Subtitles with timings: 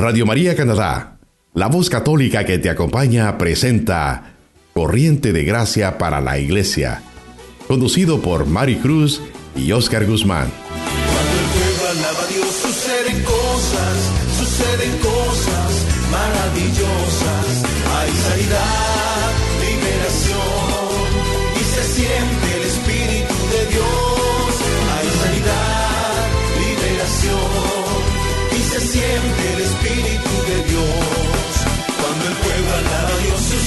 [0.00, 1.18] Radio María Canadá,
[1.52, 4.32] la voz católica que te acompaña, presenta
[4.72, 7.02] Corriente de Gracia para la Iglesia,
[7.68, 9.20] conducido por Mari Cruz
[9.54, 10.48] y Oscar Guzmán.
[10.48, 15.70] Cuando el pueblo alaba a Dios, suceden cosas, suceden cosas
[16.10, 17.62] maravillosas.
[17.94, 18.89] Hay sanidad,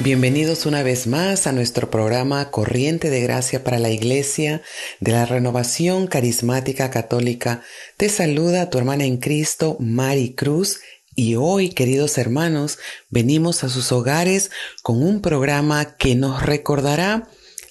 [0.00, 4.62] Bienvenidos una vez más a nuestro programa Corriente de Gracia para la Iglesia
[5.00, 7.62] de la Renovación Carismática Católica.
[7.98, 10.80] Te saluda tu hermana en Cristo, Mari Cruz,
[11.14, 12.78] y hoy, queridos hermanos,
[13.10, 14.50] venimos a sus hogares
[14.82, 17.28] con un programa que nos recordará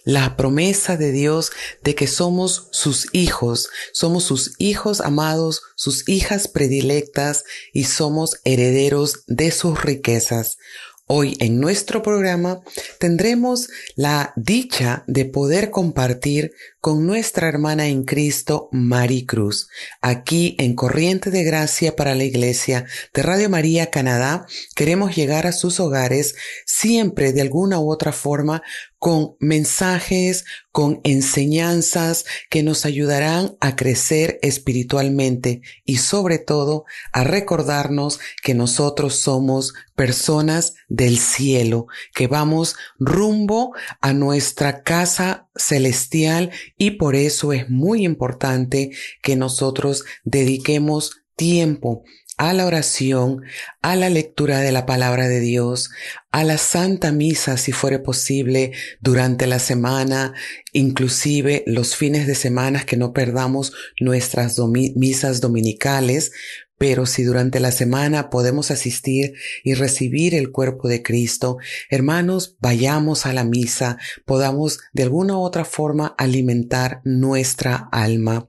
[0.08, 1.52] la promesa de Dios
[1.84, 9.26] de que somos sus hijos, somos sus hijos amados, sus hijas predilectas y somos herederos
[9.28, 10.60] de sus riquezas.
[11.08, 12.62] Hoy en nuestro programa
[13.00, 16.54] tendremos la dicha de poder compartir
[16.88, 19.68] con nuestra hermana en Cristo, Mari Cruz,
[20.00, 24.46] aquí en Corriente de Gracia para la Iglesia de Radio María Canadá.
[24.74, 28.64] Queremos llegar a sus hogares siempre de alguna u otra forma
[29.00, 38.20] con mensajes, con enseñanzas que nos ayudarán a crecer espiritualmente y sobre todo a recordarnos
[38.42, 47.16] que nosotros somos personas del cielo, que vamos rumbo a nuestra casa celestial y por
[47.16, 52.04] eso es muy importante que nosotros dediquemos tiempo
[52.38, 53.42] a la oración,
[53.82, 55.90] a la lectura de la palabra de Dios,
[56.32, 60.34] a la Santa Misa si fuere posible durante la semana,
[60.72, 66.32] inclusive los fines de semana que no perdamos nuestras misas dominicales,
[66.78, 69.34] pero si durante la semana podemos asistir
[69.64, 71.58] y recibir el cuerpo de Cristo,
[71.90, 78.48] hermanos, vayamos a la misa, podamos de alguna u otra forma alimentar nuestra alma.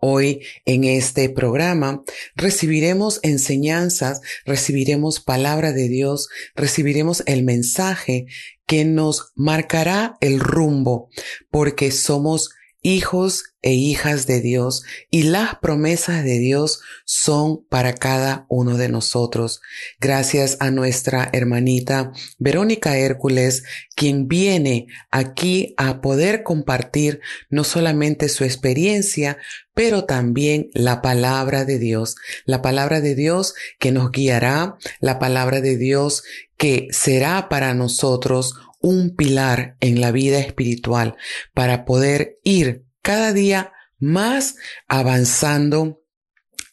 [0.00, 2.04] Hoy en este programa
[2.36, 8.26] recibiremos enseñanzas, recibiremos palabra de Dios, recibiremos el mensaje
[8.64, 11.08] que nos marcará el rumbo,
[11.50, 12.50] porque somos
[12.82, 18.88] hijos e hijas de Dios y las promesas de Dios son para cada uno de
[18.88, 19.60] nosotros.
[20.00, 23.64] Gracias a nuestra hermanita Verónica Hércules,
[23.96, 29.38] quien viene aquí a poder compartir no solamente su experiencia,
[29.74, 35.60] pero también la palabra de Dios, la palabra de Dios que nos guiará, la palabra
[35.60, 36.22] de Dios
[36.56, 41.16] que será para nosotros un pilar en la vida espiritual
[41.54, 44.56] para poder ir cada día más
[44.86, 46.02] avanzando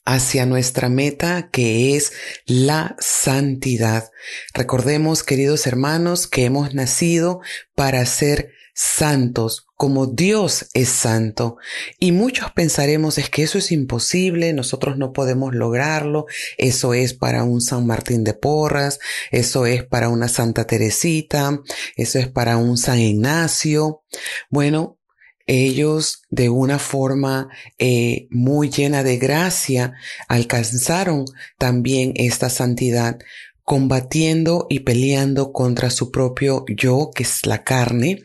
[0.05, 2.13] hacia nuestra meta que es
[2.45, 4.11] la santidad.
[4.53, 7.41] Recordemos, queridos hermanos, que hemos nacido
[7.73, 11.57] para ser santos, como Dios es santo.
[11.97, 16.25] Y muchos pensaremos es que eso es imposible, nosotros no podemos lograrlo,
[16.57, 18.99] eso es para un San Martín de Porras,
[19.31, 21.61] eso es para una Santa Teresita,
[21.95, 24.03] eso es para un San Ignacio.
[24.49, 24.99] Bueno,
[25.47, 27.47] ellos de una forma
[27.77, 29.93] eh, muy llena de gracia
[30.27, 31.25] alcanzaron
[31.57, 33.19] también esta santidad
[33.63, 38.21] combatiendo y peleando contra su propio yo, que es la carne,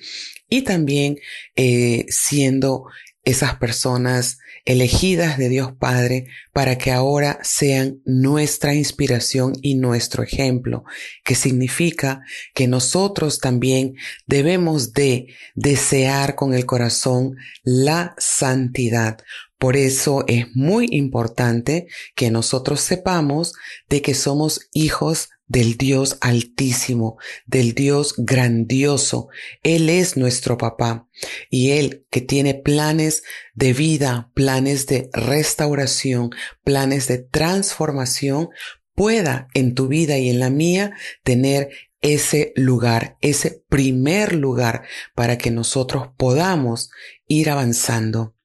[0.51, 1.17] y también
[1.57, 2.85] eh, siendo
[3.25, 10.85] esas personas elegidas de Dios Padre para que ahora sean nuestra inspiración y nuestro ejemplo,
[11.25, 12.23] que significa
[12.55, 13.95] que nosotros también
[14.27, 19.19] debemos de desear con el corazón la santidad.
[19.59, 23.53] Por eso es muy importante que nosotros sepamos
[23.89, 29.29] de que somos hijos del Dios altísimo, del Dios grandioso.
[29.65, 31.09] Él es nuestro papá
[31.51, 33.25] y Él que tiene planes
[33.55, 36.31] de vida, planes de restauración,
[36.63, 38.51] planes de transformación,
[38.95, 40.93] pueda en tu vida y en la mía
[41.25, 41.71] tener
[42.01, 44.85] ese lugar, ese primer lugar
[45.17, 46.91] para que nosotros podamos
[47.27, 48.37] ir avanzando.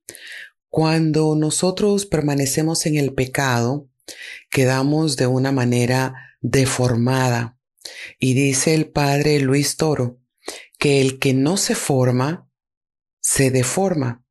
[0.70, 3.88] Cuando nosotros permanecemos en el pecado,
[4.50, 7.58] quedamos de una manera deformada.
[8.20, 10.20] Y dice el padre Luis Toro
[10.78, 12.50] que el que no se forma,
[13.20, 14.24] se deforma.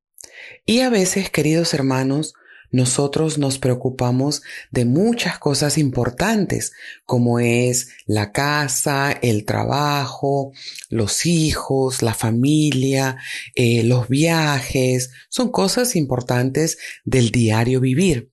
[0.64, 2.34] Y a veces, queridos hermanos,
[2.70, 6.72] nosotros nos preocupamos de muchas cosas importantes,
[7.04, 10.52] como es la casa, el trabajo,
[10.88, 13.16] los hijos, la familia,
[13.54, 18.32] eh, los viajes, son cosas importantes del diario vivir.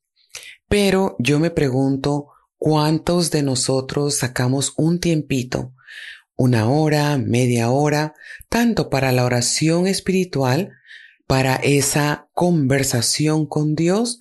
[0.67, 2.30] Pero yo me pregunto,
[2.63, 5.73] ¿cuántos de nosotros sacamos un tiempito,
[6.35, 8.13] una hora, media hora,
[8.49, 10.69] tanto para la oración espiritual,
[11.25, 14.19] para esa conversación con Dios,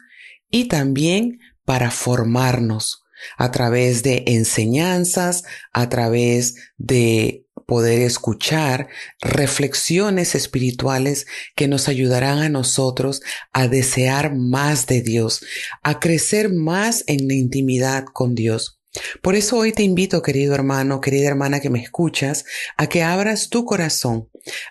[0.50, 3.04] y también para formarnos
[3.36, 5.44] a través de enseñanzas,
[5.74, 8.88] a través de poder escuchar
[9.20, 13.22] reflexiones espirituales que nos ayudarán a nosotros
[13.52, 15.44] a desear más de Dios,
[15.84, 18.80] a crecer más en la intimidad con Dios.
[19.22, 22.44] Por eso hoy te invito, querido hermano, querida hermana que me escuchas,
[22.76, 24.28] a que abras tu corazón,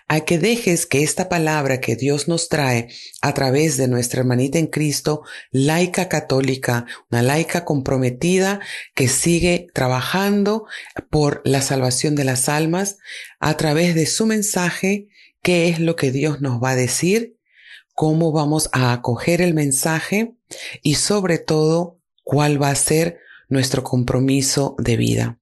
[0.08, 2.88] a que dejes que esta palabra que Dios nos trae
[3.22, 8.60] a través de nuestra hermanita en Cristo, laica católica, una laica comprometida
[8.94, 10.66] que sigue trabajando
[11.10, 12.98] por la salvación de las almas,
[13.38, 15.08] a través de su mensaje,
[15.42, 17.36] qué es lo que Dios nos va a decir,
[17.94, 20.34] cómo vamos a acoger el mensaje
[20.82, 23.18] y sobre todo cuál va a ser
[23.48, 25.39] nuestro compromiso de vida.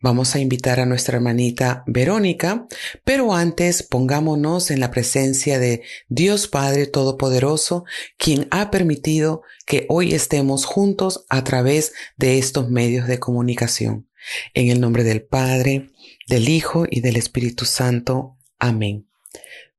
[0.00, 2.66] Vamos a invitar a nuestra hermanita Verónica,
[3.04, 7.84] pero antes pongámonos en la presencia de Dios Padre Todopoderoso,
[8.18, 14.08] quien ha permitido que hoy estemos juntos a través de estos medios de comunicación.
[14.54, 15.90] En el nombre del Padre,
[16.28, 18.36] del Hijo y del Espíritu Santo.
[18.58, 19.08] Amén.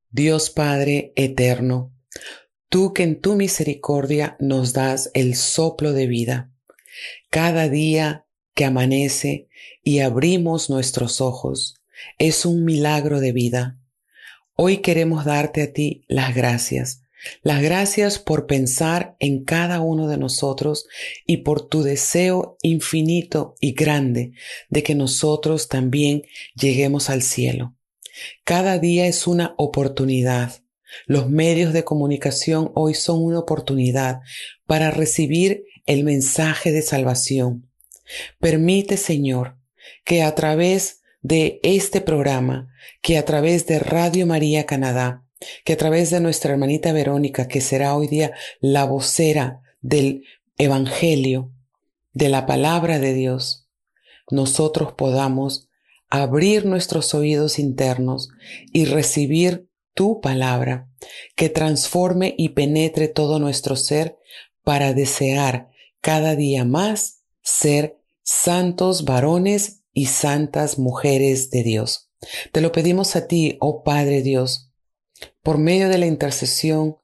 [0.09, 1.93] Dios Padre eterno,
[2.69, 6.51] tú que en tu misericordia nos das el soplo de vida
[7.29, 9.47] cada día que amanece
[9.83, 11.75] y abrimos nuestros ojos
[12.17, 13.79] es un milagro de vida.
[14.55, 17.01] Hoy queremos darte a ti las gracias.
[17.41, 20.87] Las gracias por pensar en cada uno de nosotros
[21.25, 24.33] y por tu deseo infinito y grande
[24.69, 27.75] de que nosotros también lleguemos al cielo.
[28.43, 30.61] Cada día es una oportunidad.
[31.07, 34.19] Los medios de comunicación hoy son una oportunidad
[34.65, 37.69] para recibir el mensaje de salvación.
[38.39, 39.57] Permite, Señor,
[40.03, 45.23] que a través de este programa, que a través de Radio María Canadá,
[45.63, 50.23] que a través de nuestra hermanita Verónica, que será hoy día la vocera del
[50.57, 51.51] Evangelio,
[52.13, 53.67] de la palabra de Dios,
[54.29, 55.69] nosotros podamos
[56.09, 58.29] abrir nuestros oídos internos
[58.71, 60.89] y recibir tu palabra,
[61.35, 64.17] que transforme y penetre todo nuestro ser
[64.63, 65.69] para desear
[66.01, 72.09] cada día más ser santos varones y santas mujeres de Dios.
[72.51, 74.71] Te lo pedimos a ti, oh Padre Dios,
[75.41, 76.97] por medio de la intercesión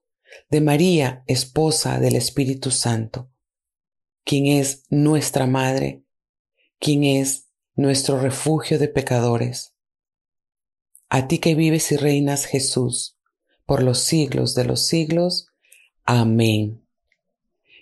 [0.50, 3.30] de María, esposa del Espíritu Santo,
[4.24, 6.03] quien es nuestra Madre,
[6.80, 9.74] quien es nuestro refugio de pecadores.
[11.09, 13.18] A ti que vives y reinas Jesús,
[13.65, 15.47] por los siglos de los siglos.
[16.03, 16.88] Amén.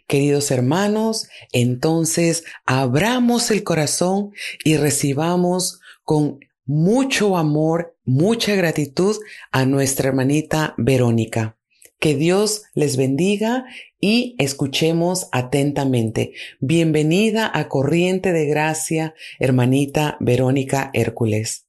[0.07, 4.31] Queridos hermanos, entonces abramos el corazón
[4.63, 9.17] y recibamos con mucho amor, mucha gratitud
[9.51, 11.57] a nuestra hermanita Verónica.
[11.99, 13.65] Que Dios les bendiga
[13.99, 16.33] y escuchemos atentamente.
[16.61, 21.66] Bienvenida a Corriente de Gracia, hermanita Verónica Hércules.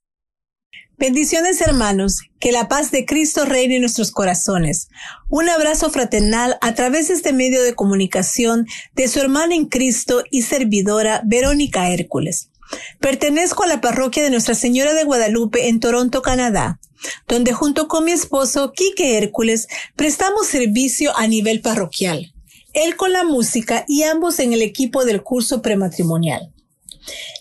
[0.99, 4.88] Bendiciones hermanos, que la paz de Cristo reine en nuestros corazones.
[5.28, 10.25] Un abrazo fraternal a través de este medio de comunicación de su hermana en Cristo
[10.33, 12.50] y servidora Verónica Hércules.
[12.99, 16.81] Pertenezco a la parroquia de Nuestra Señora de Guadalupe en Toronto, Canadá,
[17.28, 22.35] donde junto con mi esposo Quique Hércules prestamos servicio a nivel parroquial.
[22.73, 26.52] Él con la música y ambos en el equipo del curso prematrimonial.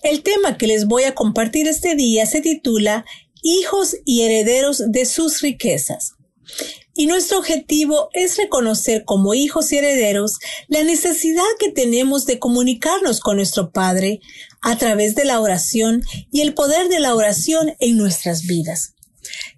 [0.04, 3.04] El tema que les voy a compartir este día se titula
[3.42, 6.14] hijos y herederos de sus riquezas.
[7.00, 13.20] Y nuestro objetivo es reconocer como hijos y herederos la necesidad que tenemos de comunicarnos
[13.20, 14.20] con nuestro Padre
[14.62, 18.96] a través de la oración y el poder de la oración en nuestras vidas.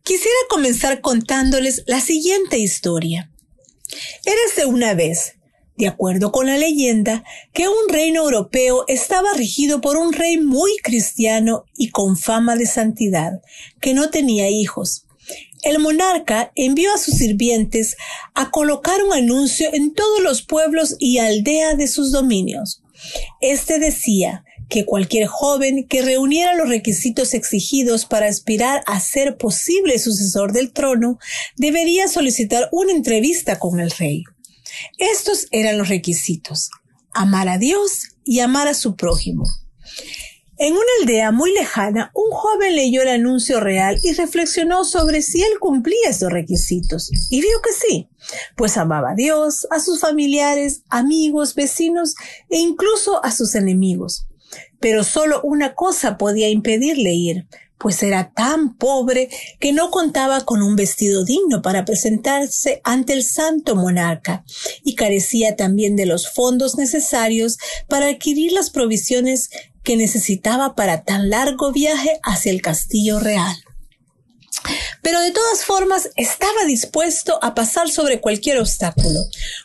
[0.03, 3.31] Quisiera comenzar contándoles la siguiente historia.
[4.25, 5.35] Érase una vez,
[5.79, 10.75] de acuerdo con la leyenda, que un reino europeo estaba regido por un rey muy
[10.83, 13.41] cristiano y con fama de santidad,
[13.79, 15.05] que no tenía hijos.
[15.61, 17.97] el monarca envió a sus sirvientes
[18.33, 22.81] a colocar un anuncio en todos los pueblos y aldeas de sus dominios.
[23.41, 29.99] Este decía que cualquier joven que reuniera los requisitos exigidos para aspirar a ser posible
[29.99, 31.19] sucesor del trono
[31.57, 34.23] debería solicitar una entrevista con el rey.
[34.97, 36.69] Estos eran los requisitos.
[37.11, 39.45] Amar a Dios y amar a su prójimo.
[40.61, 45.41] En una aldea muy lejana, un joven leyó el anuncio real y reflexionó sobre si
[45.41, 47.09] él cumplía estos requisitos.
[47.29, 48.09] Y vio que sí,
[48.57, 52.15] pues amaba a Dios, a sus familiares, amigos, vecinos
[52.49, 54.27] e incluso a sus enemigos.
[54.81, 57.47] Pero solo una cosa podía impedirle ir,
[57.79, 63.23] pues era tan pobre que no contaba con un vestido digno para presentarse ante el
[63.23, 64.43] santo monarca
[64.83, 67.57] y carecía también de los fondos necesarios
[67.87, 69.49] para adquirir las provisiones
[69.83, 73.55] que necesitaba para tan largo viaje hacia el castillo real.
[75.01, 79.21] Pero de todas formas estaba dispuesto a pasar sobre cualquier obstáculo.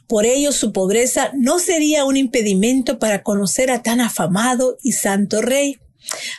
[0.07, 5.43] Por ello su pobreza no sería un impedimento para conocer a tan afamado y santo
[5.43, 5.81] rey.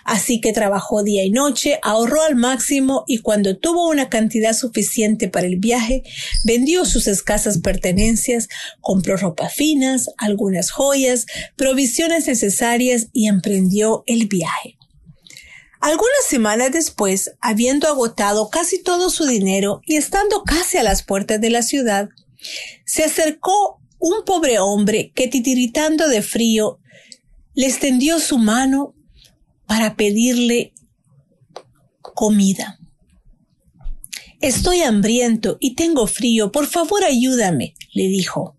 [0.04, 5.30] Así que trabajó día y noche, ahorró al máximo y cuando tuvo una cantidad suficiente
[5.30, 6.04] para el viaje,
[6.44, 8.48] vendió sus escasas pertenencias,
[8.82, 14.78] compró ropa finas, algunas joyas, provisiones necesarias y emprendió el viaje.
[15.82, 21.40] Algunas semanas después, habiendo agotado casi todo su dinero y estando casi a las puertas
[21.40, 22.10] de la ciudad,
[22.86, 26.80] se acercó un pobre hombre que titiritando de frío
[27.54, 28.95] le extendió su mano
[29.68, 30.74] para pedirle
[32.02, 32.80] comida.
[34.42, 38.56] Estoy hambriento y tengo frío, por favor ayúdame, le dijo.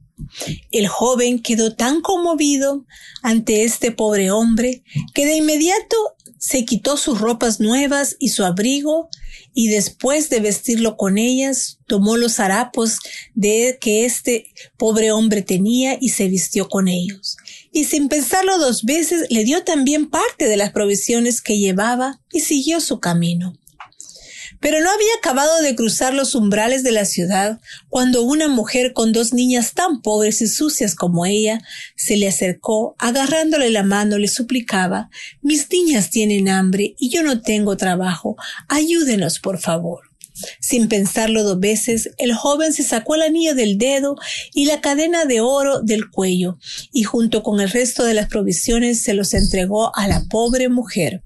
[0.70, 2.86] El joven quedó tan conmovido
[3.22, 4.82] ante este pobre hombre
[5.14, 5.96] que de inmediato
[6.38, 9.08] se quitó sus ropas nuevas y su abrigo
[9.54, 12.98] y después de vestirlo con ellas, tomó los harapos
[13.34, 14.46] de que este
[14.76, 17.36] pobre hombre tenía y se vistió con ellos
[17.76, 22.40] y sin pensarlo dos veces le dio también parte de las provisiones que llevaba y
[22.40, 23.52] siguió su camino.
[24.60, 29.12] Pero no había acabado de cruzar los umbrales de la ciudad cuando una mujer con
[29.12, 31.60] dos niñas tan pobres y sucias como ella
[31.96, 35.10] se le acercó, agarrándole la mano, le suplicaba
[35.42, 38.36] Mis niñas tienen hambre y yo no tengo trabajo.
[38.68, 40.05] Ayúdenos, por favor.
[40.60, 44.16] Sin pensarlo dos veces, el joven se sacó el anillo del dedo
[44.52, 46.58] y la cadena de oro del cuello,
[46.92, 51.22] y junto con el resto de las provisiones se los entregó a la pobre mujer.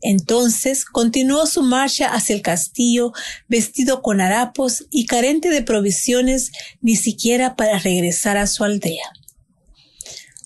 [0.00, 3.12] Entonces continuó su marcha hacia el castillo,
[3.46, 6.50] vestido con harapos y carente de provisiones
[6.80, 9.04] ni siquiera para regresar a su aldea.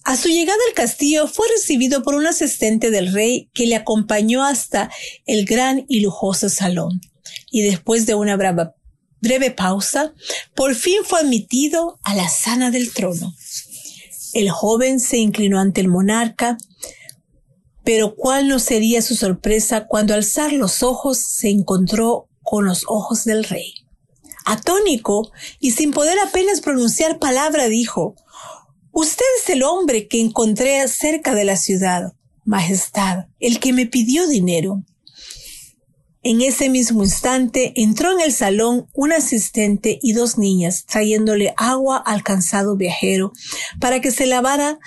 [0.04, 4.44] A su llegada al castillo fue recibido por un asistente del rey que le acompañó
[4.44, 4.90] hasta
[5.24, 7.00] el gran y lujoso salón
[7.56, 10.12] y después de una breve pausa,
[10.54, 13.34] por fin fue admitido a la sana del trono.
[14.34, 16.58] El joven se inclinó ante el monarca,
[17.82, 23.24] pero cuál no sería su sorpresa cuando alzar los ojos se encontró con los ojos
[23.24, 23.72] del rey.
[24.44, 28.16] Atónico y sin poder apenas pronunciar palabra dijo,
[28.92, 32.12] Usted es el hombre que encontré cerca de la ciudad,
[32.44, 34.82] Majestad, el que me pidió dinero.
[36.28, 41.98] En ese mismo instante entró en el salón un asistente y dos niñas trayéndole agua
[41.98, 43.30] al cansado viajero
[43.78, 44.80] para que se lavara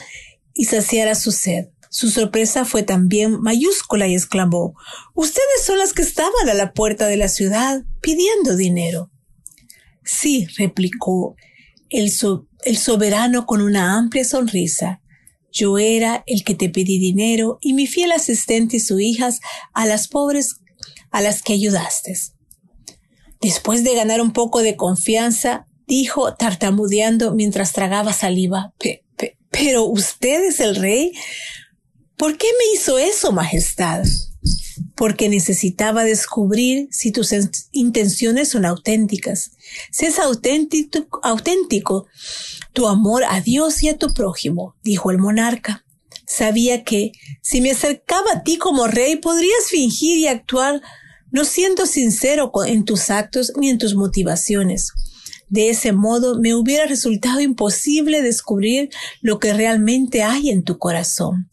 [0.54, 1.68] y saciara su sed.
[1.90, 4.74] Su sorpresa fue también mayúscula y exclamó
[5.16, 9.10] Ustedes son las que estaban a la puerta de la ciudad pidiendo dinero.
[10.04, 11.38] Sí, replicó
[11.88, 12.12] el,
[12.66, 15.00] el soberano con una amplia sonrisa.
[15.54, 19.40] Yo era el que te pedí dinero y mi fiel asistente y sus hijas
[19.74, 20.60] a las pobres
[21.12, 22.18] a las que ayudaste.
[23.42, 28.74] Después de ganar un poco de confianza, dijo tartamudeando mientras tragaba saliva,
[29.50, 31.14] pero usted es el rey.
[32.16, 34.04] ¿Por qué me hizo eso, Majestad?
[34.96, 37.34] Porque necesitaba descubrir si tus
[37.72, 39.52] intenciones son auténticas.
[39.92, 42.08] Si es auténtico, auténtico
[42.74, 45.86] tu amor a Dios y a tu prójimo, dijo el monarca.
[46.30, 50.80] Sabía que, si me acercaba a ti como rey, podrías fingir y actuar
[51.32, 54.92] no siendo sincero en tus actos ni en tus motivaciones.
[55.50, 58.90] De ese modo me hubiera resultado imposible descubrir
[59.22, 61.50] lo que realmente hay en tu corazón.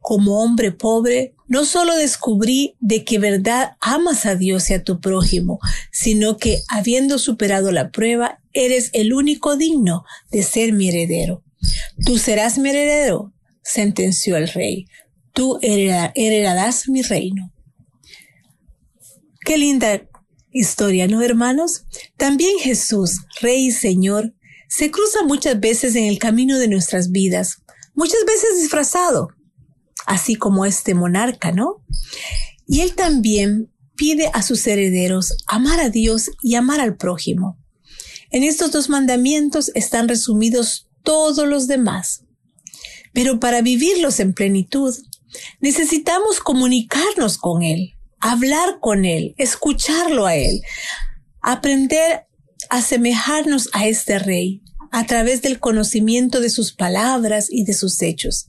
[0.00, 5.00] Como hombre pobre, no solo descubrí de que verdad amas a Dios y a tu
[5.00, 5.60] prójimo,
[5.92, 11.44] sino que, habiendo superado la prueba, eres el único digno de ser mi heredero.
[12.04, 14.86] Tú serás mi heredero, sentenció el rey.
[15.32, 17.52] Tú heredarás mi reino.
[19.44, 20.08] Qué linda
[20.52, 21.84] historia, ¿no, hermanos?
[22.16, 24.34] También Jesús, Rey y Señor,
[24.68, 27.58] se cruza muchas veces en el camino de nuestras vidas,
[27.94, 29.28] muchas veces disfrazado,
[30.06, 31.84] así como este monarca, ¿no?
[32.66, 37.58] Y él también pide a sus herederos amar a Dios y amar al prójimo.
[38.30, 42.24] En estos dos mandamientos están resumidos todos los demás.
[43.12, 44.92] Pero para vivirlos en plenitud,
[45.60, 50.62] necesitamos comunicarnos con Él, hablar con Él, escucharlo a Él,
[51.40, 52.26] aprender
[52.70, 58.00] a asemejarnos a este Rey a través del conocimiento de sus palabras y de sus
[58.02, 58.46] hechos,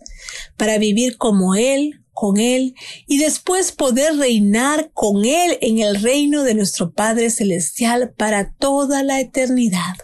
[0.57, 2.75] para vivir como Él, con Él
[3.07, 9.03] y después poder reinar con Él en el reino de nuestro Padre Celestial para toda
[9.03, 9.95] la eternidad.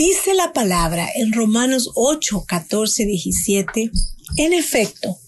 [0.00, 3.90] Dice la palabra en Romanos 8, 14, 17,
[4.38, 5.18] en efecto,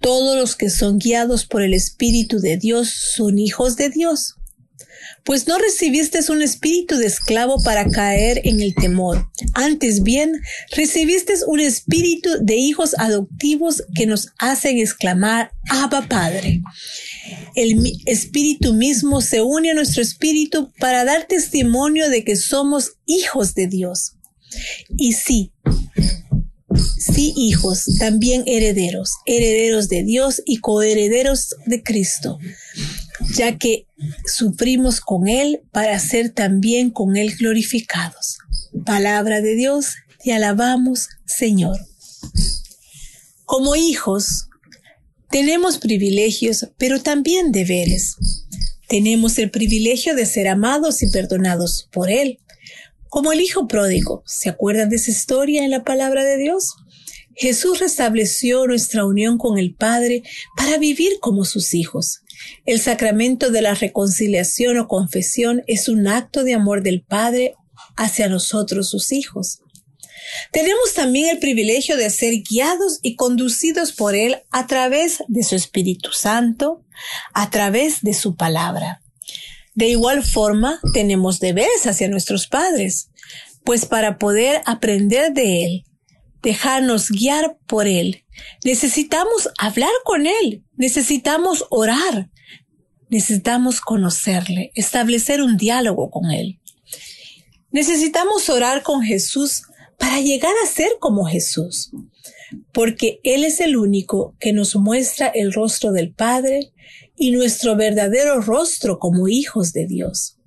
[0.00, 4.34] todos los que son guiados por el Espíritu de Dios son hijos de Dios
[5.24, 9.28] pues no recibiste un espíritu de esclavo para caer en el temor.
[9.54, 10.40] Antes bien,
[10.76, 16.62] recibiste un espíritu de hijos adoptivos que nos hacen exclamar, Abba Padre.
[17.54, 23.54] El espíritu mismo se une a nuestro espíritu para dar testimonio de que somos hijos
[23.54, 24.16] de Dios.
[24.96, 25.52] Y sí,
[26.98, 32.38] sí hijos, también herederos, herederos de Dios y coherederos de Cristo
[33.34, 33.86] ya que
[34.26, 38.38] sufrimos con Él para ser también con Él glorificados.
[38.84, 41.78] Palabra de Dios, te alabamos, Señor.
[43.44, 44.48] Como hijos,
[45.32, 48.16] tenemos privilegios, pero también deberes.
[48.86, 52.38] Tenemos el privilegio de ser amados y perdonados por Él.
[53.08, 56.74] Como el Hijo pródigo, ¿se acuerdan de esa historia en la palabra de Dios?
[57.34, 60.22] Jesús restableció nuestra unión con el Padre
[60.54, 62.20] para vivir como sus hijos.
[62.66, 67.54] El sacramento de la reconciliación o confesión es un acto de amor del Padre
[67.96, 69.61] hacia nosotros, sus hijos.
[70.50, 75.54] Tenemos también el privilegio de ser guiados y conducidos por Él a través de su
[75.54, 76.84] Espíritu Santo,
[77.32, 79.02] a través de su palabra.
[79.74, 83.10] De igual forma, tenemos deberes hacia nuestros padres,
[83.64, 85.84] pues para poder aprender de Él,
[86.42, 88.24] dejarnos guiar por Él,
[88.64, 92.30] necesitamos hablar con Él, necesitamos orar,
[93.08, 96.58] necesitamos conocerle, establecer un diálogo con Él.
[97.70, 99.62] Necesitamos orar con Jesús
[100.02, 101.92] para llegar a ser como Jesús,
[102.72, 106.72] porque Él es el único que nos muestra el rostro del Padre
[107.16, 110.38] y nuestro verdadero rostro como hijos de Dios.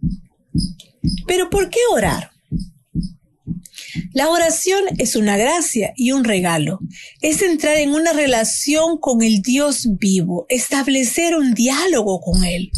[1.26, 2.32] Pero ¿por qué orar?
[4.12, 6.80] La oración es una gracia y un regalo.
[7.22, 12.72] Es entrar en una relación con el Dios vivo, establecer un diálogo con Él.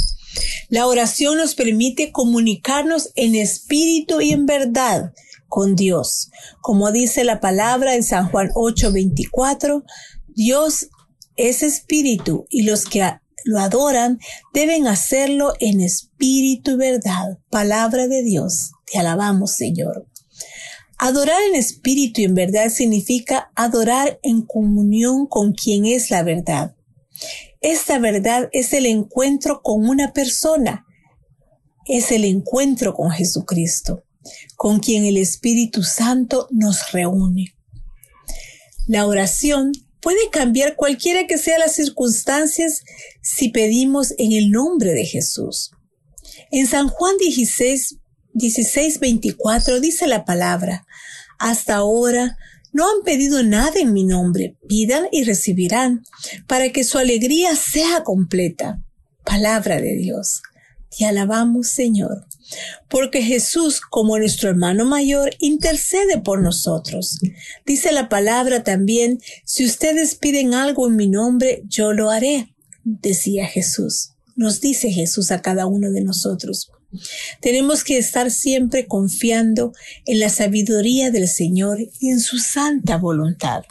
[0.70, 5.12] La oración nos permite comunicarnos en espíritu y en verdad
[5.48, 6.30] con Dios.
[6.62, 9.84] Como dice la palabra en San Juan 8:24,
[10.28, 10.90] Dios
[11.36, 13.04] es espíritu y los que
[13.46, 14.20] lo adoran
[14.54, 17.40] deben hacerlo en espíritu y verdad.
[17.50, 18.72] Palabra de Dios.
[18.92, 20.06] Te alabamos, Señor.
[21.00, 26.76] Adorar en espíritu y en verdad significa adorar en comunión con quien es la verdad.
[27.62, 30.86] Esta verdad es el encuentro con una persona,
[31.86, 34.04] es el encuentro con Jesucristo,
[34.56, 37.54] con quien el Espíritu Santo nos reúne.
[38.88, 42.84] La oración puede cambiar cualquiera que sea las circunstancias
[43.22, 45.72] si pedimos en el nombre de Jesús.
[46.52, 47.98] En San Juan 16,
[48.34, 50.86] 16:24 dice la palabra,
[51.40, 52.38] hasta ahora
[52.72, 56.04] no han pedido nada en mi nombre, pidan y recibirán,
[56.48, 58.82] para que su alegría sea completa.
[59.24, 60.42] Palabra de Dios.
[60.96, 62.28] Te alabamos, Señor,
[62.90, 67.20] porque Jesús, como nuestro hermano mayor, intercede por nosotros.
[67.66, 73.48] Dice la palabra también, si ustedes piden algo en mi nombre, yo lo haré, decía
[73.48, 74.12] Jesús.
[74.36, 76.72] Nos dice Jesús a cada uno de nosotros.
[77.42, 79.74] Tenemos que estar siempre confiando
[80.06, 83.64] en la sabiduría del Señor y en su santa voluntad.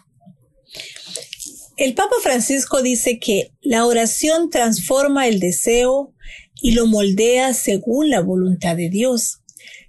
[1.77, 6.15] El Papa Francisco dice que la oración transforma el deseo
[6.61, 9.41] y lo moldea según la voluntad de Dios,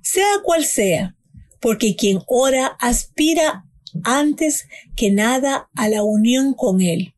[0.02, 1.16] sea cual sea,
[1.60, 3.66] porque quien ora aspira
[4.04, 7.14] antes que nada a la unión con Él,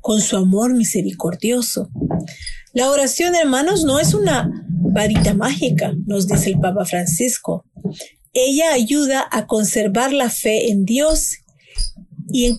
[0.00, 1.90] con su amor misericordioso.
[2.72, 7.64] La oración, hermanos, no es una varita mágica, nos dice el Papa Francisco.
[8.32, 11.36] Ella ayuda a conservar la fe en Dios
[12.28, 12.58] y en,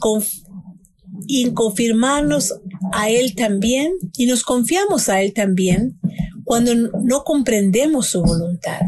[1.28, 2.54] y en confirmarnos
[2.93, 6.00] a Él también, y nos confiamos a Él también,
[6.47, 8.79] cuando no comprendemos su voluntad.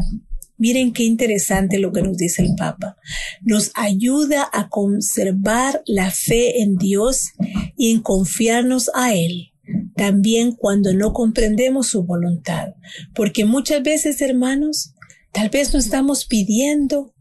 [0.56, 2.96] Miren qué interesante lo que nos dice el Papa.
[3.42, 7.32] Nos ayuda a conservar la fe en Dios
[7.76, 9.52] y en confiarnos a Él.
[9.94, 12.76] También cuando no comprendemos su voluntad.
[13.14, 14.94] Porque muchas veces, hermanos,
[15.30, 17.12] tal vez no estamos pidiendo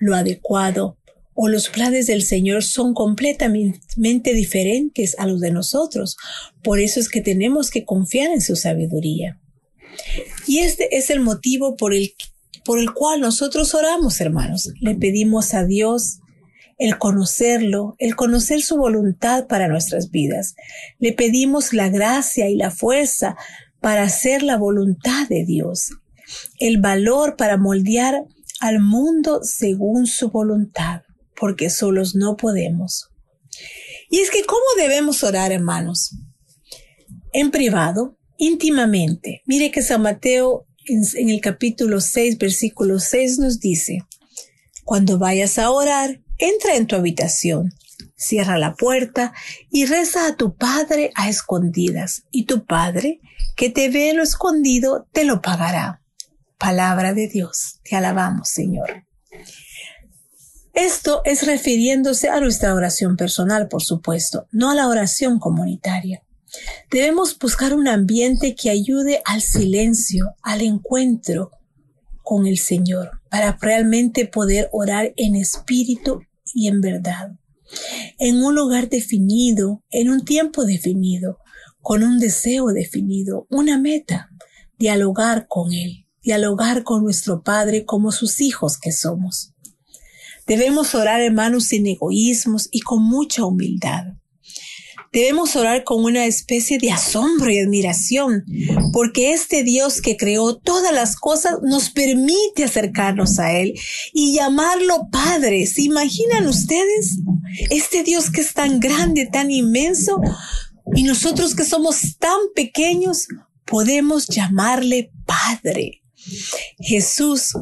[0.00, 0.98] lo adecuado
[1.34, 6.16] o los planes del Señor son completamente diferentes a los de nosotros.
[6.64, 9.38] Por eso es que tenemos que confiar en su sabiduría.
[10.46, 12.12] Y este es el motivo por el
[12.68, 14.74] por el cual nosotros oramos, hermanos.
[14.80, 16.18] Le pedimos a Dios
[16.76, 20.54] el conocerlo, el conocer su voluntad para nuestras vidas.
[20.98, 23.36] Le pedimos la gracia y la fuerza
[23.80, 25.92] para hacer la voluntad de Dios,
[26.58, 28.24] el valor para moldear
[28.60, 31.00] al mundo según su voluntad,
[31.40, 33.08] porque solos no podemos.
[34.10, 36.16] Y es que, ¿cómo debemos orar, hermanos?
[37.32, 39.42] En privado, íntimamente.
[39.44, 43.98] Mire que San Mateo en, el capítulo 6, versículo 6 nos dice,
[44.84, 47.74] cuando vayas a orar, entra en tu habitación,
[48.16, 49.34] cierra la puerta
[49.70, 53.20] y reza a tu Padre a escondidas, y tu Padre,
[53.54, 56.02] que te ve en lo escondido, te lo pagará.
[56.56, 59.04] Palabra de Dios, te alabamos, Señor.
[60.72, 66.22] Esto es refiriéndose a nuestra oración personal, por supuesto, no a la oración comunitaria.
[66.90, 71.50] Debemos buscar un ambiente que ayude al silencio, al encuentro
[72.22, 76.22] con el Señor, para realmente poder orar en espíritu
[76.54, 77.32] y en verdad.
[78.18, 81.38] En un lugar definido, en un tiempo definido,
[81.80, 84.30] con un deseo definido, una meta,
[84.78, 89.54] dialogar con Él, dialogar con nuestro Padre como sus hijos que somos.
[90.46, 94.17] Debemos orar, hermanos, sin egoísmos y con mucha humildad.
[95.12, 98.44] Debemos orar con una especie de asombro y admiración,
[98.92, 103.74] porque este Dios que creó todas las cosas nos permite acercarnos a Él
[104.12, 105.66] y llamarlo Padre.
[105.66, 107.18] ¿Se imaginan ustedes?
[107.70, 110.20] Este Dios que es tan grande, tan inmenso,
[110.94, 113.28] y nosotros que somos tan pequeños,
[113.64, 116.02] podemos llamarle Padre.
[116.80, 117.52] Jesús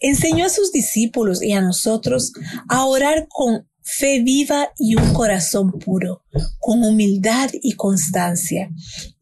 [0.00, 2.32] enseñó a sus discípulos y a nosotros
[2.68, 6.22] a orar con fe viva y un corazón puro,
[6.58, 8.70] con humildad y constancia,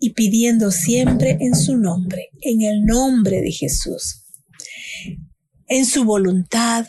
[0.00, 4.24] y pidiendo siempre en su nombre, en el nombre de Jesús.
[5.68, 6.88] En su voluntad,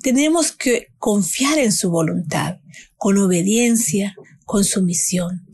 [0.00, 2.58] tenemos que confiar en su voluntad,
[2.96, 4.14] con obediencia,
[4.44, 5.44] con sumisión.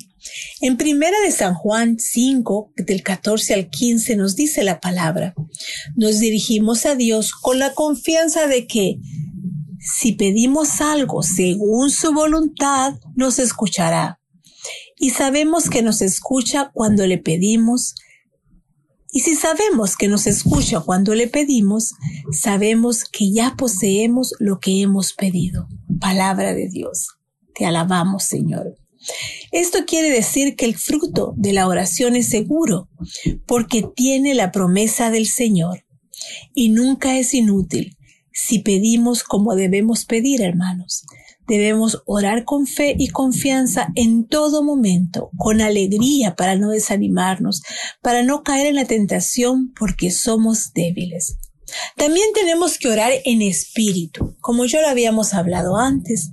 [0.61, 5.35] En primera de San Juan 5, del 14 al 15 nos dice la palabra,
[5.97, 8.99] nos dirigimos a Dios con la confianza de que
[9.81, 14.21] si pedimos algo según su voluntad, nos escuchará.
[14.99, 17.95] Y sabemos que nos escucha cuando le pedimos.
[19.11, 21.95] Y si sabemos que nos escucha cuando le pedimos,
[22.31, 25.67] sabemos que ya poseemos lo que hemos pedido.
[25.99, 27.17] Palabra de Dios.
[27.55, 28.77] Te alabamos, Señor.
[29.51, 32.91] Esto quiere decir que el fruto de la oración es seguro,
[33.47, 35.87] porque tiene la promesa del Señor
[36.55, 37.97] y nunca es inútil,
[38.33, 41.05] si pedimos como debemos pedir, hermanos.
[41.47, 47.63] Debemos orar con fe y confianza en todo momento, con alegría para no desanimarnos,
[48.03, 51.39] para no caer en la tentación porque somos débiles.
[51.97, 56.31] También tenemos que orar en espíritu, como ya lo habíamos hablado antes.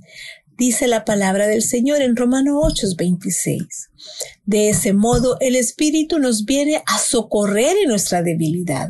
[0.58, 3.62] Dice la palabra del Señor en Romano 8, 26.
[4.44, 8.88] De ese modo, el Espíritu nos viene a socorrer en nuestra debilidad.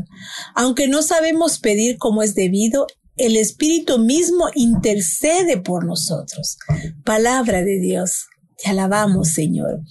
[0.54, 2.86] Aunque no sabemos pedir como es debido,
[3.18, 6.56] el Espíritu mismo intercede por nosotros.
[7.04, 8.28] Palabra de Dios.
[8.56, 9.82] Te alabamos, Señor.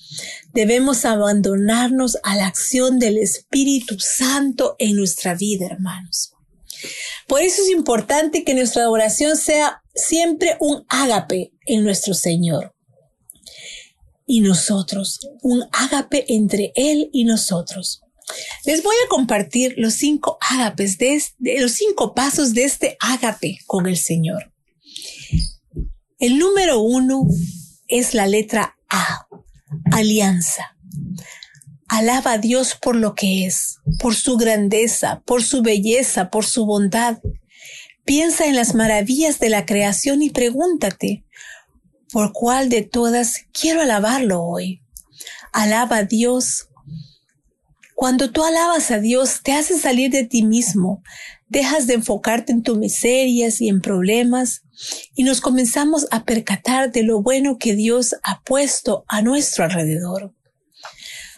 [0.53, 6.33] Debemos abandonarnos a la acción del Espíritu Santo en nuestra vida, hermanos.
[7.27, 12.73] Por eso es importante que nuestra oración sea siempre un ágape en nuestro Señor.
[14.25, 18.01] Y nosotros, un ágape entre Él y nosotros.
[18.65, 21.21] Les voy a compartir los cinco ágapes de,
[21.59, 24.53] los cinco pasos de este ágape con el Señor.
[26.19, 27.25] El número uno
[27.87, 29.27] es la letra A,
[29.91, 30.75] alianza.
[31.87, 36.65] Alaba a Dios por lo que es, por su grandeza, por su belleza, por su
[36.65, 37.19] bondad.
[38.07, 41.25] Piensa en las maravillas de la creación y pregúntate,
[42.11, 44.81] ¿por cuál de todas quiero alabarlo hoy?
[45.53, 46.69] Alaba a Dios
[47.97, 51.01] cuando tú alabas a Dios, te hace salir de ti mismo,
[51.47, 54.61] dejas de enfocarte en tus miserias y en problemas
[55.15, 60.31] y nos comenzamos a percatar de lo bueno que Dios ha puesto a nuestro alrededor.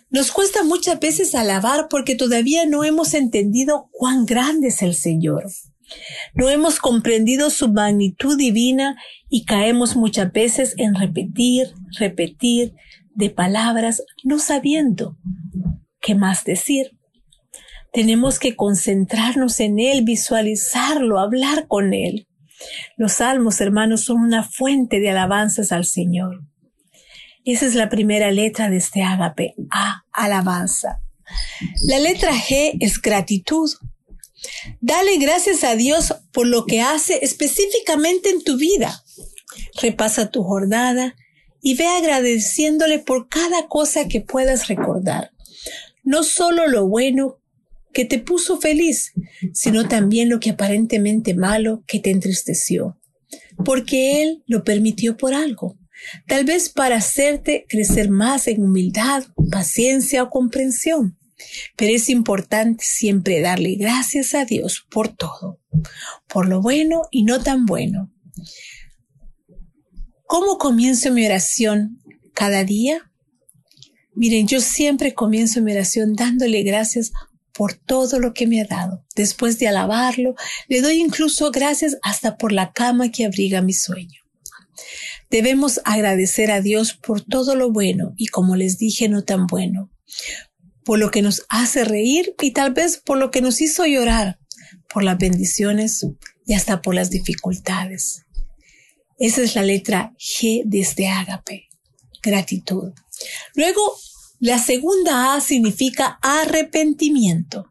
[0.10, 5.50] Nos cuesta muchas veces alabar porque todavía no hemos entendido cuán grande es el Señor.
[6.34, 8.95] No hemos comprendido su magnitud divina
[9.30, 12.73] y caemos muchas veces en repetir, repetir
[13.15, 15.17] de palabras no sabiendo
[15.99, 16.91] qué más decir.
[17.91, 22.28] Tenemos que concentrarnos en Él, visualizarlo, hablar con Él.
[22.97, 26.43] Los salmos, hermanos, son una fuente de alabanzas al Señor.
[27.45, 31.02] Esa es la primera letra de este ágape, A, alabanza.
[31.88, 33.69] La letra G es gratitud.
[34.82, 39.04] Dale gracias a Dios por lo que hace específicamente en tu vida.
[39.82, 41.15] Repasa tu jornada
[41.62, 45.32] y ve agradeciéndole por cada cosa que puedas recordar.
[46.04, 47.39] No solo lo bueno
[47.93, 49.13] que te puso feliz,
[49.54, 52.99] sino también lo que aparentemente malo que te entristeció,
[53.65, 55.78] porque Él lo permitió por algo,
[56.28, 61.19] tal vez para hacerte crecer más en humildad, paciencia o comprensión.
[61.75, 65.60] Pero es importante siempre darle gracias a Dios por todo,
[66.28, 68.12] por lo bueno y no tan bueno.
[70.25, 71.99] ¿Cómo comienzo mi oración
[72.34, 73.12] cada día?
[74.13, 77.12] Miren, yo siempre comienzo mi oración dándole gracias
[77.54, 79.06] por todo lo que me ha dado.
[79.15, 80.36] Después de alabarlo,
[80.67, 84.21] le doy incluso gracias hasta por la cama que abriga mi sueño.
[85.30, 89.91] Debemos agradecer a Dios por todo lo bueno y como les dije, no tan bueno,
[90.89, 94.39] por lo que nos hace reír y tal vez por lo que nos hizo llorar,
[94.91, 96.04] por las bendiciones
[96.47, 98.23] y hasta por las dificultades.
[99.19, 101.69] Esa es la letra G de este ágape,
[102.23, 102.91] gratitud.
[103.54, 103.99] Luego
[104.39, 107.67] la segunda A significa arrepentimiento.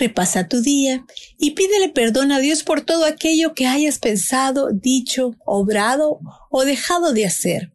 [0.00, 1.06] Repasa tu día
[1.38, 6.18] y pídele perdón a Dios por todo aquello que hayas pensado, dicho, obrado
[6.50, 7.72] o dejado de hacer.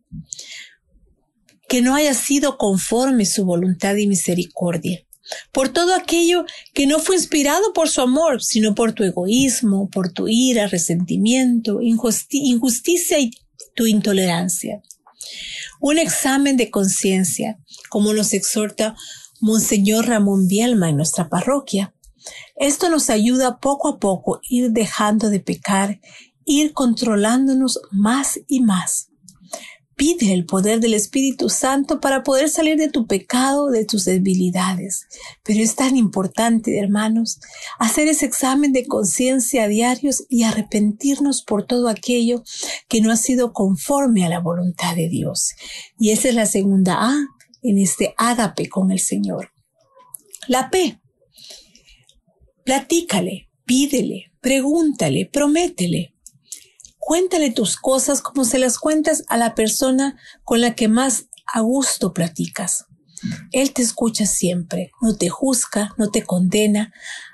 [1.67, 5.05] Que no haya sido conforme su voluntad y misericordia.
[5.51, 10.11] Por todo aquello que no fue inspirado por su amor, sino por tu egoísmo, por
[10.11, 13.31] tu ira, resentimiento, injusticia y
[13.75, 14.81] tu intolerancia.
[15.79, 17.57] Un examen de conciencia
[17.89, 18.95] como nos exhorta
[19.41, 21.93] Monseñor Ramón Bielma en nuestra parroquia.
[22.55, 25.99] Esto nos ayuda poco a poco ir dejando de pecar,
[26.45, 29.09] ir controlándonos más y más.
[29.95, 35.07] Pide el poder del Espíritu Santo para poder salir de tu pecado, de tus debilidades.
[35.43, 37.39] Pero es tan importante, hermanos,
[37.79, 42.43] hacer ese examen de conciencia diarios y arrepentirnos por todo aquello
[42.89, 45.51] que no ha sido conforme a la voluntad de Dios.
[45.97, 47.15] Y esa es la segunda A,
[47.61, 49.51] en este ágape con el Señor.
[50.47, 50.99] La P.
[52.63, 56.14] Platícale, pídele, pregúntale, prométele.
[57.07, 61.59] Cuéntale tus cosas como se las cuentas a la persona con la que más a
[61.59, 62.85] gusto platicas.
[63.51, 66.91] Él te escucha siempre, no te juzga, no te condena,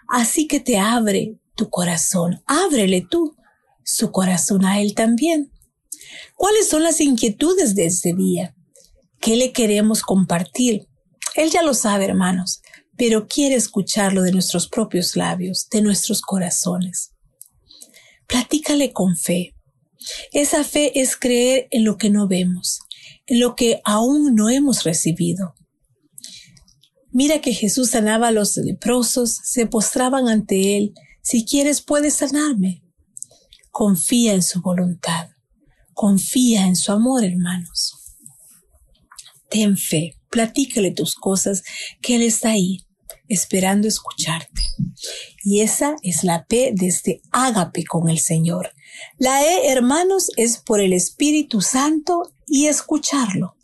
[0.10, 2.44] así que te abre tu corazón.
[2.48, 3.38] Ábrele tú
[3.86, 5.54] su corazón a Él también.
[6.36, 8.54] ¿Cuáles son las inquietudes de este día?
[9.22, 10.90] ¿Qué le queremos compartir?
[11.34, 12.62] Él ya lo sabe, hermanos,
[12.98, 17.14] pero quiere escucharlo de nuestros propios labios, de nuestros corazones.
[18.28, 19.56] Platícale con fe.
[20.32, 22.80] Esa fe es creer en lo que no vemos,
[23.28, 25.56] en lo que aún no hemos recibido.
[27.12, 30.94] Mira que Jesús sanaba a los leprosos, se postraban ante Él.
[31.22, 32.84] Si quieres, puedes sanarme.
[33.70, 35.30] Confía en su voluntad.
[35.94, 38.02] Confía en su amor, hermanos
[39.52, 41.62] ten fe, platícale tus cosas,
[42.02, 42.88] que Él está ahí,
[43.28, 44.62] esperando escucharte.
[45.44, 48.72] Y esa es la P de este ágape con el Señor.
[49.18, 53.56] La E, hermanos, es por el Espíritu Santo y escucharlo.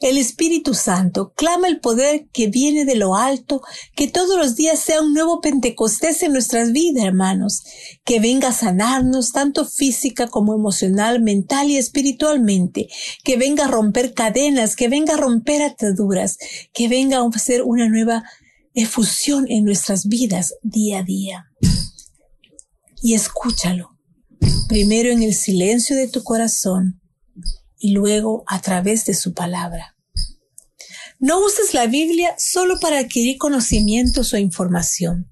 [0.00, 3.62] El Espíritu Santo clama el poder que viene de lo alto,
[3.94, 7.62] que todos los días sea un nuevo Pentecostés en nuestras vidas, hermanos,
[8.04, 12.88] que venga a sanarnos tanto física como emocional, mental y espiritualmente,
[13.22, 16.36] que venga a romper cadenas, que venga a romper ataduras,
[16.72, 18.24] que venga a hacer una nueva
[18.74, 21.46] efusión en nuestras vidas día a día.
[23.02, 23.93] Y escúchalo,
[24.68, 27.00] primero en el silencio de tu corazón,
[27.78, 29.94] y luego a través de su palabra.
[31.18, 35.30] No uses la Biblia solo para adquirir conocimientos o información,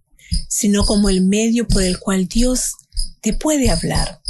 [0.48, 2.72] sino como el medio por el cual Dios
[3.20, 4.20] te puede hablar.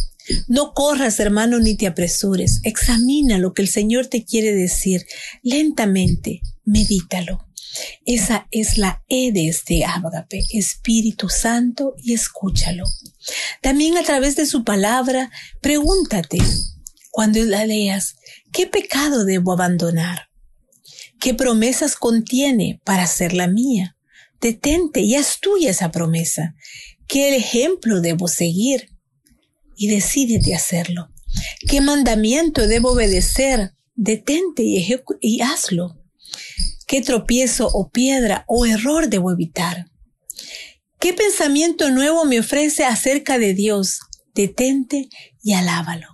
[0.49, 2.61] No corras, hermano, ni te apresures.
[2.63, 5.05] Examina lo que el Señor te quiere decir
[5.43, 6.41] lentamente.
[6.65, 7.47] Medítalo.
[8.05, 12.85] Esa es la E de ágape, Espíritu Santo, y escúchalo.
[13.61, 15.31] También a través de su palabra,
[15.61, 16.39] pregúntate,
[17.11, 18.17] cuando la leas,
[18.53, 20.29] ¿qué pecado debo abandonar?
[21.21, 23.97] ¿Qué promesas contiene para ser la mía?
[24.41, 26.57] Detente y haz tuya esa promesa.
[27.07, 28.89] ¿Qué ejemplo debo seguir?
[29.77, 31.11] Y decídete hacerlo.
[31.69, 33.75] ¿Qué mandamiento debo obedecer?
[33.95, 36.02] Detente y hazlo.
[36.93, 39.87] ¿Qué tropiezo o piedra o error debo evitar?
[41.01, 44.01] ¿Qué pensamiento nuevo me ofrece acerca de Dios?
[44.35, 45.09] Detente
[45.43, 46.09] y alábalo.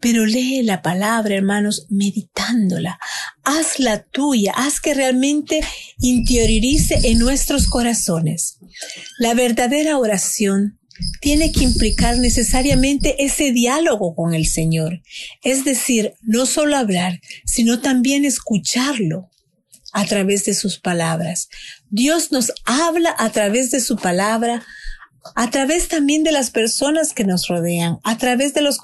[0.00, 2.98] Pero lee la palabra, hermanos, meditándola.
[3.44, 5.60] Hazla tuya, haz que realmente
[6.00, 8.58] interiorice en nuestros corazones.
[9.20, 10.80] La verdadera oración
[11.20, 15.02] tiene que implicar necesariamente ese diálogo con el Señor.
[15.44, 19.30] Es decir, no solo hablar, sino también escucharlo
[19.92, 21.48] a través de sus palabras.
[21.90, 24.64] Dios nos habla a través de su palabra,
[25.34, 28.78] a través también de las personas que nos rodean, a través de los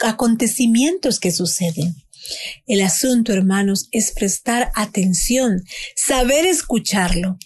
[0.00, 1.94] acontecimientos que suceden.
[2.66, 5.64] El asunto, hermanos, es prestar atención,
[5.96, 7.38] saber escucharlo.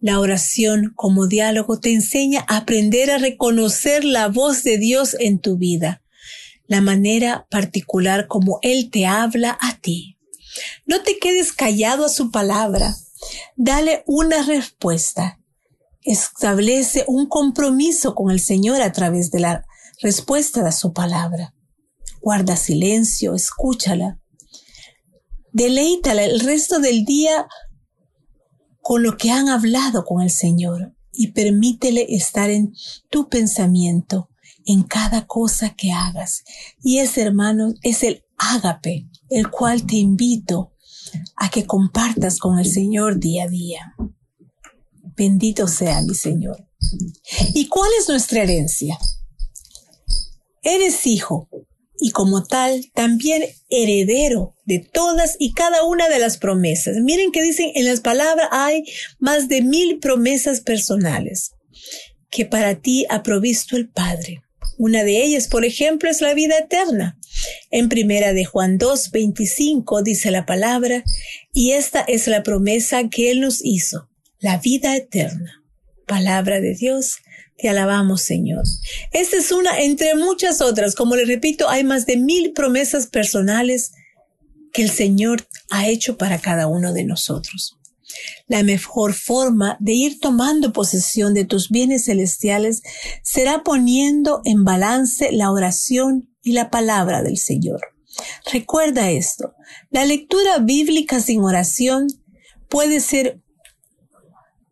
[0.00, 5.38] La oración como diálogo te enseña a aprender a reconocer la voz de Dios en
[5.38, 6.02] tu vida,
[6.66, 10.16] la manera particular como Él te habla a ti.
[10.86, 12.94] No te quedes callado a su palabra.
[13.56, 15.38] Dale una respuesta.
[16.02, 19.64] Establece un compromiso con el Señor a través de la
[20.00, 21.54] respuesta de su palabra.
[22.20, 24.18] Guarda silencio, escúchala.
[25.52, 27.46] Deleítala el resto del día
[28.80, 32.74] con lo que han hablado con el Señor y permítele estar en
[33.10, 34.30] tu pensamiento
[34.66, 36.44] en cada cosa que hagas.
[36.82, 40.72] Y ese hermano es el ágape, el cual te invito
[41.36, 43.94] a que compartas con el Señor día a día.
[45.16, 46.66] Bendito sea mi Señor.
[47.54, 48.98] ¿Y cuál es nuestra herencia?
[50.62, 51.48] Eres hijo
[51.98, 56.96] y como tal también heredero de todas y cada una de las promesas.
[57.02, 58.84] Miren que dicen en las palabras hay
[59.18, 61.52] más de mil promesas personales
[62.30, 64.42] que para ti ha provisto el Padre.
[64.82, 67.16] Una de ellas, por ejemplo, es la vida eterna.
[67.70, 71.04] En primera de Juan 2, 25 dice la palabra,
[71.52, 74.08] y esta es la promesa que Él nos hizo,
[74.40, 75.62] la vida eterna.
[76.08, 77.18] Palabra de Dios,
[77.58, 78.64] te alabamos Señor.
[79.12, 80.96] Esta es una entre muchas otras.
[80.96, 83.92] Como le repito, hay más de mil promesas personales
[84.72, 87.78] que el Señor ha hecho para cada uno de nosotros.
[88.46, 92.82] La mejor forma de ir tomando posesión de tus bienes celestiales
[93.22, 97.80] será poniendo en balance la oración y la palabra del Señor.
[98.52, 99.54] Recuerda esto,
[99.90, 102.08] la lectura bíblica sin oración
[102.68, 103.40] puede ser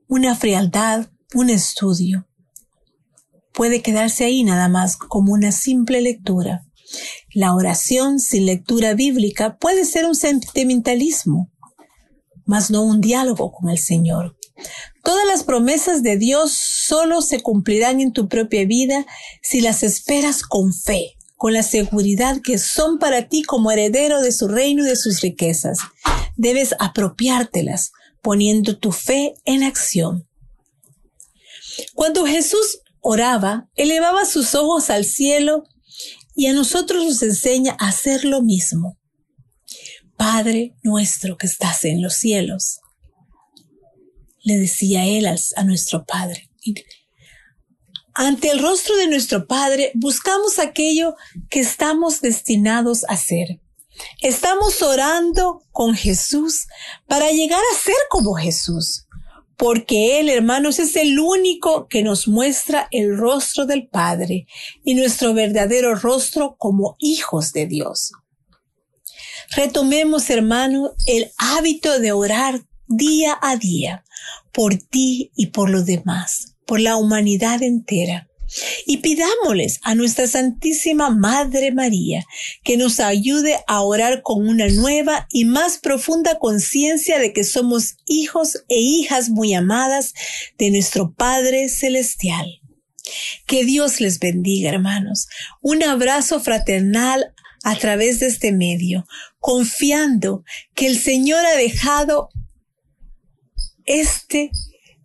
[0.08, 2.26] una frialdad, un estudio.
[3.52, 6.66] Puede quedarse ahí nada más como una simple lectura.
[7.32, 11.50] La oración sin lectura bíblica puede ser un sentimentalismo,
[12.50, 14.36] mas no un diálogo con el Señor.
[15.04, 19.06] Todas las promesas de Dios solo se cumplirán en tu propia vida
[19.40, 24.32] si las esperas con fe, con la seguridad que son para ti como heredero de
[24.32, 25.78] su reino y de sus riquezas.
[26.36, 30.26] Debes apropiártelas poniendo tu fe en acción.
[31.94, 35.62] Cuando Jesús oraba, elevaba sus ojos al cielo
[36.34, 38.99] y a nosotros nos enseña a hacer lo mismo.
[40.20, 42.80] Padre nuestro que estás en los cielos,
[44.42, 46.50] le decía él a nuestro Padre.
[48.12, 51.14] Ante el rostro de nuestro Padre buscamos aquello
[51.48, 53.62] que estamos destinados a ser.
[54.20, 56.66] Estamos orando con Jesús
[57.06, 59.06] para llegar a ser como Jesús,
[59.56, 64.46] porque Él, hermanos, es el único que nos muestra el rostro del Padre
[64.84, 68.12] y nuestro verdadero rostro como hijos de Dios.
[69.56, 74.04] Retomemos, hermano, el hábito de orar día a día
[74.52, 78.28] por ti y por los demás por la humanidad entera.
[78.86, 82.24] Y pidámosles a nuestra Santísima Madre María
[82.62, 87.96] que nos ayude a orar con una nueva y más profunda conciencia de que somos
[88.06, 90.14] hijos e hijas muy amadas
[90.58, 92.60] de nuestro Padre Celestial.
[93.46, 95.26] Que Dios les bendiga, hermanos.
[95.60, 99.08] Un abrazo fraternal a través de este medio,
[99.40, 102.28] confiando que el Señor ha dejado
[103.84, 104.52] este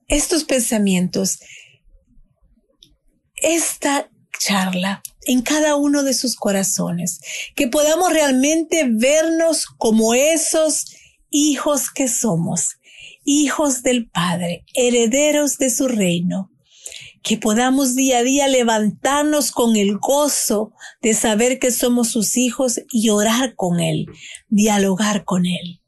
[0.07, 1.39] estos pensamientos,
[3.35, 4.09] esta
[4.39, 7.19] charla en cada uno de sus corazones,
[7.55, 10.85] que podamos realmente vernos como esos
[11.31, 12.77] hijos que somos,
[13.23, 16.51] hijos del Padre, herederos de su reino,
[17.25, 22.79] que podamos día a día levantarnos con el gozo de saber que somos sus hijos
[22.91, 24.05] y orar con Él,
[24.47, 25.81] dialogar con Él.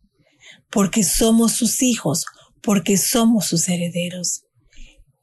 [0.69, 2.25] porque somos sus hijos,
[2.61, 4.43] porque somos sus herederos.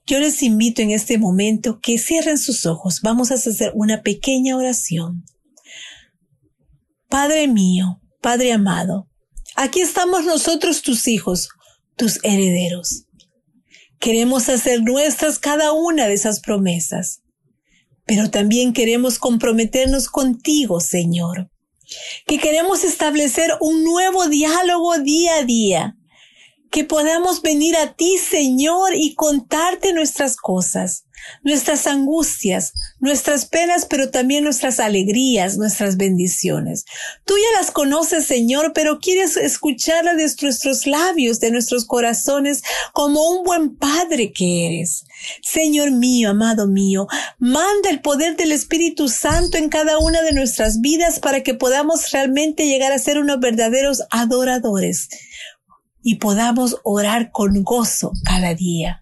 [0.07, 3.01] Yo les invito en este momento que cierren sus ojos.
[3.03, 5.27] Vamos a hacer una pequeña oración.
[7.11, 9.11] Padre mío, Padre amado,
[9.55, 11.51] aquí estamos nosotros tus hijos,
[11.97, 13.05] tus herederos.
[14.05, 17.23] Queremos hacer nuestras cada una de esas promesas,
[18.05, 21.49] pero también queremos comprometernos contigo, Señor,
[22.27, 25.97] que queremos establecer un nuevo diálogo día a día,
[26.75, 31.05] que podamos venir a ti, Señor, y contarte nuestras cosas,
[31.45, 36.85] nuestras angustias, nuestras penas, pero también nuestras alegrías, nuestras bendiciones.
[37.25, 43.25] Tú ya las conoces, Señor, pero quieres escucharlas de nuestros labios, de nuestros corazones, como
[43.25, 45.05] un buen Padre que eres.
[45.45, 47.07] Señor mío, amado mío,
[47.39, 52.11] manda el poder del Espíritu Santo en cada una de nuestras vidas para que podamos
[52.11, 55.09] realmente llegar a ser unos verdaderos adoradores
[56.05, 59.01] y podamos orar con gozo cada día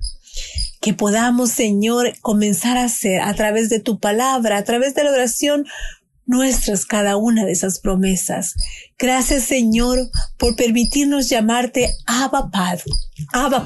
[0.83, 5.13] que podamos, Señor, comenzar a hacer a través de tu palabra, a través de la
[5.13, 5.65] oración,
[6.27, 8.55] nuestras cada una de esas promesas.
[8.99, 12.85] Gracias, Señor, por permitirnos llamarte Abba Padre,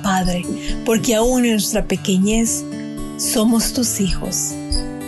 [0.02, 0.42] Padre,
[0.84, 2.64] porque aún en nuestra pequeñez
[3.16, 4.52] somos tus hijos,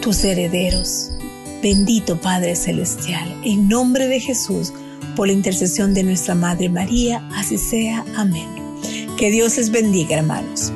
[0.01, 1.11] tus herederos.
[1.62, 4.72] Bendito Padre Celestial, en nombre de Jesús,
[5.19, 8.05] por la intercesión de nuestra Madre María, así sea.
[8.16, 8.47] Amén.
[9.16, 10.73] Que Dios les bendiga, hermanos.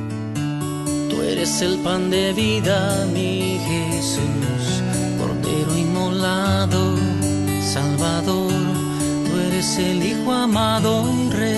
[1.08, 4.82] Tú eres el pan de vida, mi Jesús,
[5.16, 6.96] Cordero inmolado,
[7.62, 8.50] Salvador.
[9.30, 11.51] Tú eres el Hijo amado y Redentor,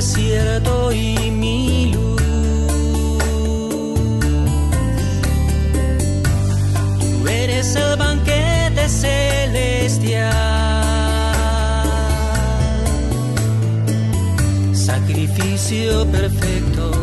[0.00, 2.22] desierto y mi luz.
[7.00, 10.32] Tú eres el banquete celestial.
[14.72, 16.99] Sacrificio perfecto,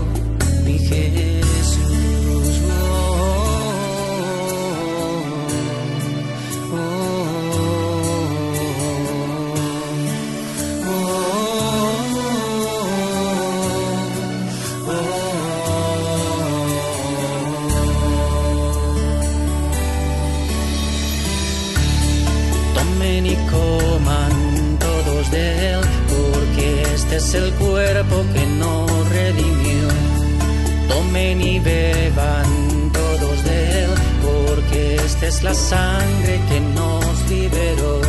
[35.27, 37.99] es la sangre que nos liberó.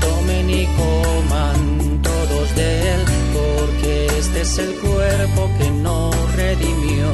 [0.00, 3.02] Tomen y coman todos de él,
[3.36, 7.06] porque este es el cuerpo que nos redimió.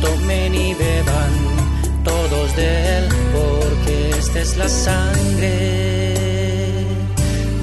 [0.00, 1.32] Tomen y beban
[2.04, 6.14] todos de él, porque esta es la sangre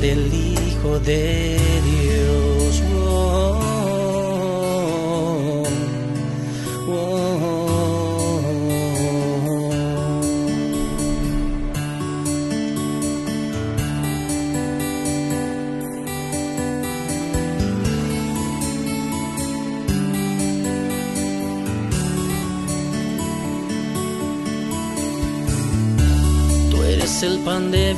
[0.02, 1.58] del Hijo de
[1.90, 2.31] Dios.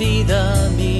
[0.04, 0.93] Pan de vida,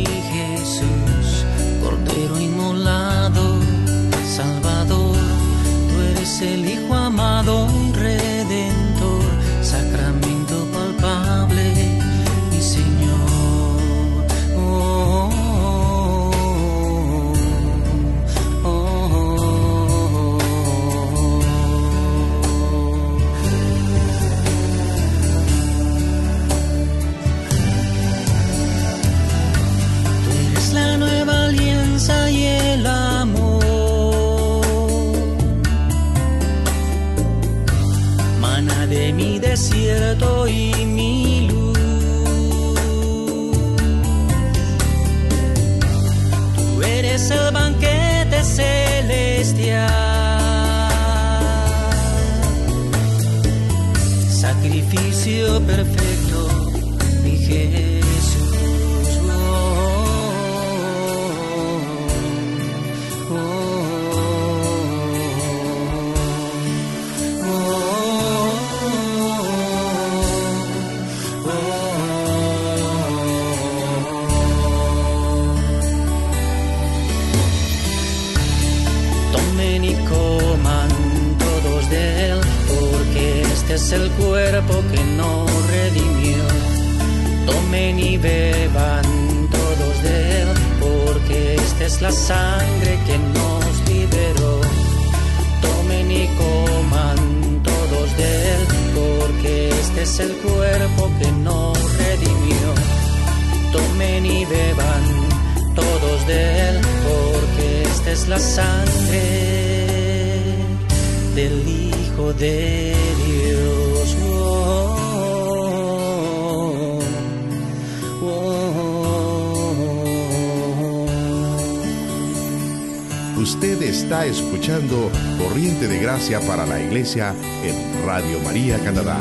[127.16, 129.20] En Radio María Canadá,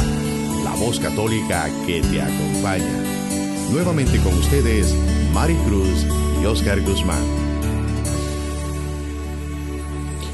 [0.65, 3.05] la voz católica que te acompaña.
[3.71, 4.95] Nuevamente con ustedes,
[5.35, 6.07] Mari Cruz
[6.41, 7.23] y Oscar Guzmán.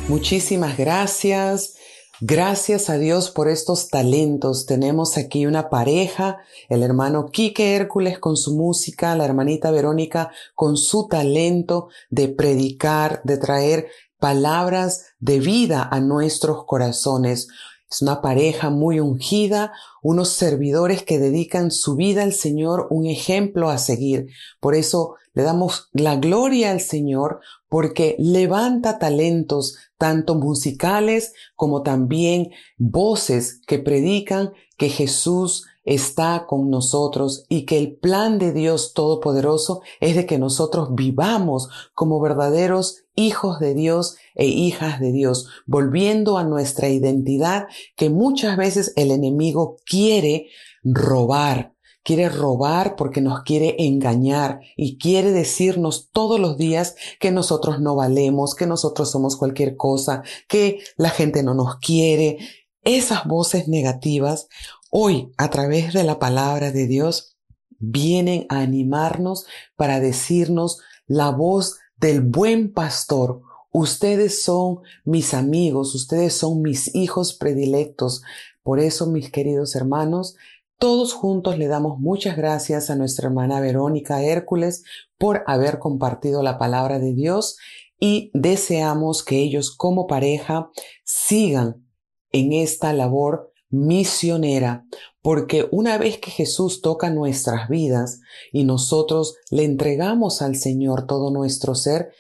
[0.07, 1.75] Muchísimas gracias.
[2.21, 4.67] Gracias a Dios por estos talentos.
[4.67, 6.39] Tenemos aquí una pareja,
[6.69, 13.21] el hermano Quique Hércules con su música, la hermanita Verónica con su talento de predicar,
[13.25, 13.89] de traer
[14.19, 17.49] palabras de vida a nuestros corazones.
[17.91, 23.71] Es una pareja muy ungida, unos servidores que dedican su vida al Señor, un ejemplo
[23.71, 24.29] a seguir.
[24.61, 32.51] Por eso le damos la gloria al Señor porque levanta talentos tanto musicales como también
[32.77, 39.81] voces que predican que Jesús está con nosotros y que el plan de Dios Todopoderoso
[40.01, 46.37] es de que nosotros vivamos como verdaderos hijos de Dios e hijas de Dios, volviendo
[46.37, 47.67] a nuestra identidad
[47.97, 50.49] que muchas veces el enemigo quiere
[50.85, 51.75] robar,
[52.05, 57.97] quiere robar porque nos quiere engañar y quiere decirnos todos los días que nosotros no
[57.97, 62.39] valemos, que nosotros somos cualquier cosa, que la gente no nos quiere.
[62.85, 64.49] Esas voces negativas
[64.91, 67.37] hoy a través de la palabra de Dios
[67.79, 73.43] vienen a animarnos para decirnos la voz del buen pastor.
[73.71, 78.23] Ustedes son mis amigos, ustedes son mis hijos predilectos.
[78.63, 80.37] Por eso, mis queridos hermanos,
[80.79, 84.85] todos juntos le damos muchas gracias a nuestra hermana Verónica Hércules
[85.19, 87.57] por haber compartido la palabra de Dios
[87.99, 90.71] y deseamos que ellos como pareja
[91.05, 91.85] sigan
[92.31, 94.87] en esta labor misionera,
[95.23, 98.21] porque una vez que Jesús toca nuestras vidas
[98.53, 102.11] y nosotros le entregamos al Señor todo nuestro ser,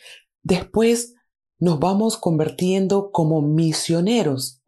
[0.42, 1.14] después
[1.58, 4.62] nos vamos convirtiendo como misioneros,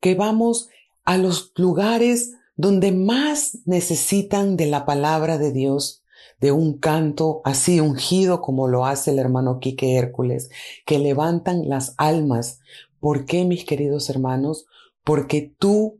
[0.00, 0.68] que vamos
[1.04, 6.04] a los lugares donde más necesitan de la palabra de Dios,
[6.40, 10.50] de un canto así ungido como lo hace el hermano Quique Hércules,
[10.86, 12.60] que levantan las almas.
[12.98, 14.66] ¿Por qué, mis queridos hermanos?
[15.04, 15.99] Porque tú,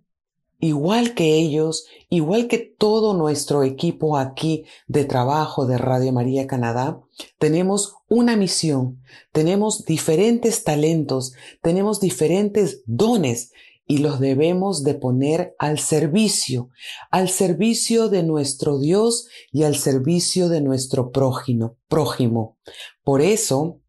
[0.61, 7.01] igual que ellos, igual que todo nuestro equipo aquí de trabajo de Radio María Canadá,
[7.39, 9.03] tenemos una misión,
[9.33, 11.33] tenemos diferentes talentos,
[11.63, 13.53] tenemos diferentes dones
[13.87, 16.69] y los debemos de poner al servicio,
[17.11, 22.57] al servicio de nuestro Dios y al servicio de nuestro prójimo, prójimo.
[23.03, 23.81] Por eso,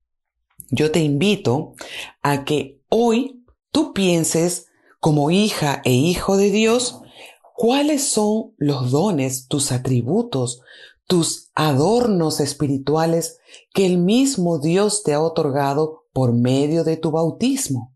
[0.72, 1.76] yo te invito
[2.24, 4.71] a que hoy tú pienses
[5.02, 7.02] como hija e hijo de Dios,
[7.54, 10.62] cuáles son los dones, tus atributos,
[11.06, 13.40] tus adornos espirituales
[13.74, 17.94] que el mismo Dios te ha otorgado por medio de tu bautismo.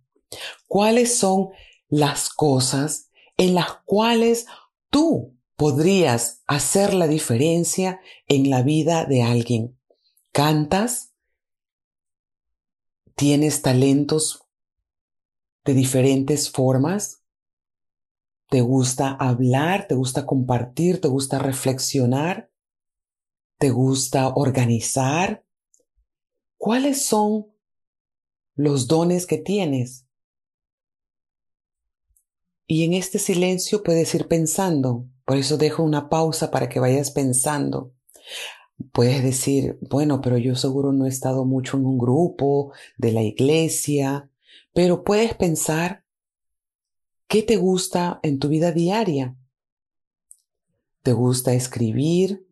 [0.67, 1.51] ¿Cuáles son
[1.87, 4.47] las cosas en las cuales
[4.89, 9.79] tú podrías hacer la diferencia en la vida de alguien.
[10.31, 11.13] ¿Cantas?
[13.15, 14.44] ¿Tienes talentos
[15.65, 17.23] de diferentes formas?
[18.49, 19.87] ¿Te gusta hablar?
[19.87, 21.01] ¿Te gusta compartir?
[21.01, 22.51] ¿Te gusta reflexionar?
[23.57, 25.43] ¿Te gusta organizar?
[26.57, 27.47] ¿Cuáles son
[28.55, 30.07] los dones que tienes?
[32.67, 35.07] Y en este silencio puedes ir pensando.
[35.25, 37.93] Por eso dejo una pausa para que vayas pensando.
[38.91, 43.23] Puedes decir, bueno, pero yo seguro no he estado mucho en un grupo de la
[43.23, 44.29] iglesia,
[44.75, 46.03] pero puedes pensar
[47.29, 49.37] qué te gusta en tu vida diaria.
[51.01, 52.45] ¿Te gusta escribir?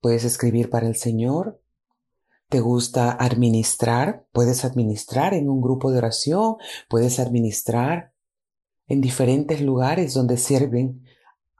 [0.00, 1.60] ¿Puedes escribir para el Señor?
[2.48, 4.28] ¿Te gusta administrar?
[4.30, 6.58] Puedes administrar en un grupo de oración,
[6.88, 8.14] puedes administrar
[8.86, 11.02] en diferentes lugares donde sirven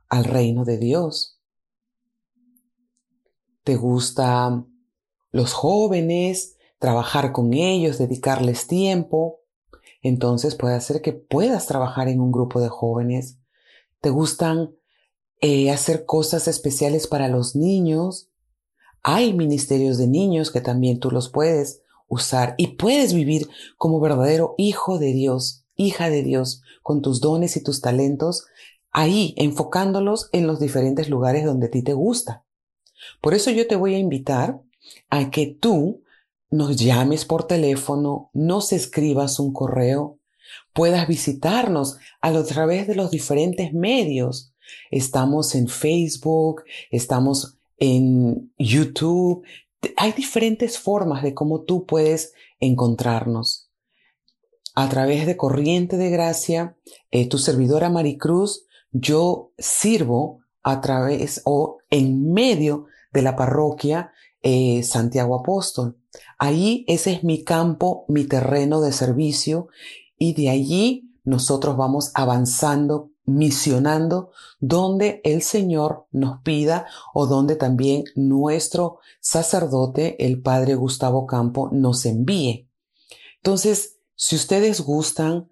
[0.09, 1.41] al reino de Dios.
[3.65, 4.65] Te gusta
[5.33, 9.39] los jóvenes, trabajar con ellos, dedicarles tiempo.
[10.03, 13.39] Entonces puede ser que puedas trabajar en un grupo de jóvenes.
[14.01, 14.75] Te gustan
[15.41, 18.31] eh, hacer cosas especiales para los niños.
[19.03, 24.55] Hay ministerios de niños que también tú los puedes usar y puedes vivir como verdadero
[24.59, 28.47] hijo de Dios, hija de Dios, con tus dones y tus talentos,
[28.91, 32.45] ahí enfocándolos en los diferentes lugares donde a ti te gusta.
[33.21, 34.61] Por eso yo te voy a invitar
[35.09, 36.03] a que tú
[36.51, 40.19] nos llames por teléfono, nos escribas un correo,
[40.73, 44.53] puedas visitarnos a través de los diferentes medios.
[44.91, 49.45] Estamos en Facebook, estamos en YouTube,
[49.97, 53.71] hay diferentes formas de cómo tú puedes encontrarnos.
[54.75, 56.77] A través de Corriente de Gracia,
[57.11, 64.83] eh, tu servidora Maricruz, yo sirvo a través o en medio de la parroquia eh,
[64.83, 66.00] Santiago Apóstol.
[66.39, 69.69] Ahí ese es mi campo, mi terreno de servicio
[70.19, 78.05] y de allí nosotros vamos avanzando misionando donde el Señor nos pida o donde también
[78.15, 82.69] nuestro sacerdote, el Padre Gustavo Campo, nos envíe.
[83.37, 85.49] Entonces, si ustedes gustan,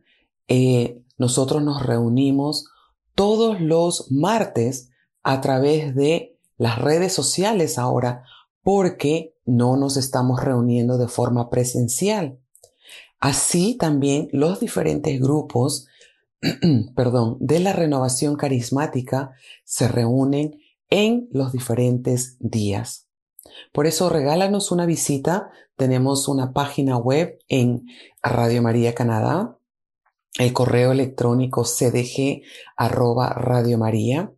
[0.49, 2.67] eh, nosotros nos reunimos
[3.15, 4.91] todos los martes
[5.23, 8.25] a través de las redes sociales ahora
[8.69, 12.39] porque no nos estamos reuniendo de forma presencial.
[13.19, 15.87] Así también los diferentes grupos
[16.95, 19.33] perdón, de la renovación carismática
[19.65, 20.61] se reúnen
[20.91, 23.09] en los diferentes días.
[23.73, 25.51] Por eso regálanos una visita.
[25.75, 27.87] Tenemos una página web en
[28.23, 29.57] Radio María Canadá,
[30.39, 32.43] el correo electrónico cdg
[32.77, 34.31] Radio María.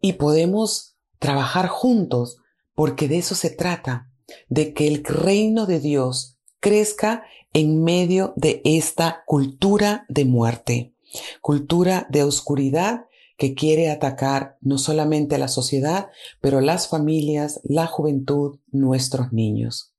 [0.01, 2.39] y podemos trabajar juntos,
[2.75, 4.11] porque de eso se trata,
[4.49, 10.95] de que el reino de Dios crezca en medio de esta cultura de muerte,
[11.41, 13.07] cultura de oscuridad
[13.37, 16.09] que quiere atacar no solamente a la sociedad,
[16.41, 19.93] pero las familias, la juventud, nuestros niños.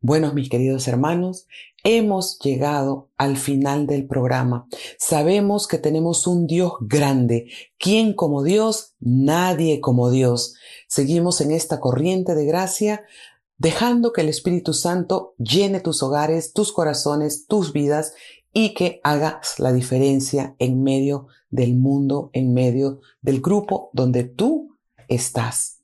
[0.00, 1.46] Bueno, mis queridos hermanos,
[1.84, 4.66] hemos llegado al final del programa.
[4.98, 7.48] Sabemos que tenemos un Dios grande.
[7.78, 8.94] ¿Quién como Dios?
[8.98, 10.54] Nadie como Dios.
[10.88, 13.04] Seguimos en esta corriente de gracia,
[13.58, 18.14] dejando que el Espíritu Santo llene tus hogares, tus corazones, tus vidas
[18.52, 24.76] y que hagas la diferencia en medio del mundo, en medio del grupo donde tú
[25.08, 25.80] estás.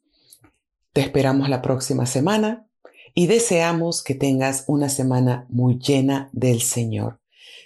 [0.92, 2.69] Te esperamos la próxima semana
[3.14, 7.20] y deseamos que tengas una semana muy llena del Señor.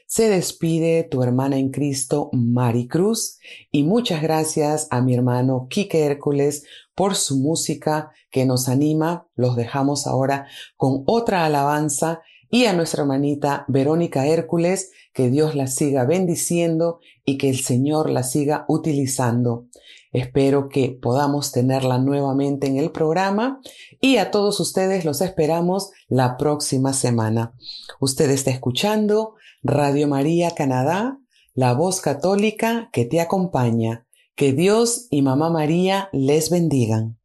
[0.06, 3.38] Se despide tu hermana en Cristo, Mari Cruz,
[3.72, 6.64] y muchas gracias a mi hermano Quique Hércules
[6.94, 9.26] por su música que nos anima.
[9.34, 15.66] Los dejamos ahora con otra alabanza y a nuestra hermanita Verónica Hércules, que Dios la
[15.66, 19.66] siga bendiciendo y que el Señor la siga utilizando.
[20.14, 23.60] Espero que podamos tenerla nuevamente en el programa
[24.00, 27.52] y a todos ustedes los esperamos la próxima semana.
[27.98, 29.34] Usted está escuchando
[29.64, 31.18] Radio María Canadá,
[31.52, 34.06] la voz católica que te acompaña.
[34.36, 37.18] Que Dios y Mamá María les bendigan.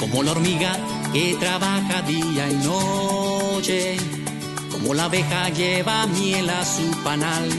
[0.00, 0.76] Como la hormiga
[1.12, 3.96] que trabaja día y noche,
[4.70, 7.50] como la abeja lleva miel a su panal,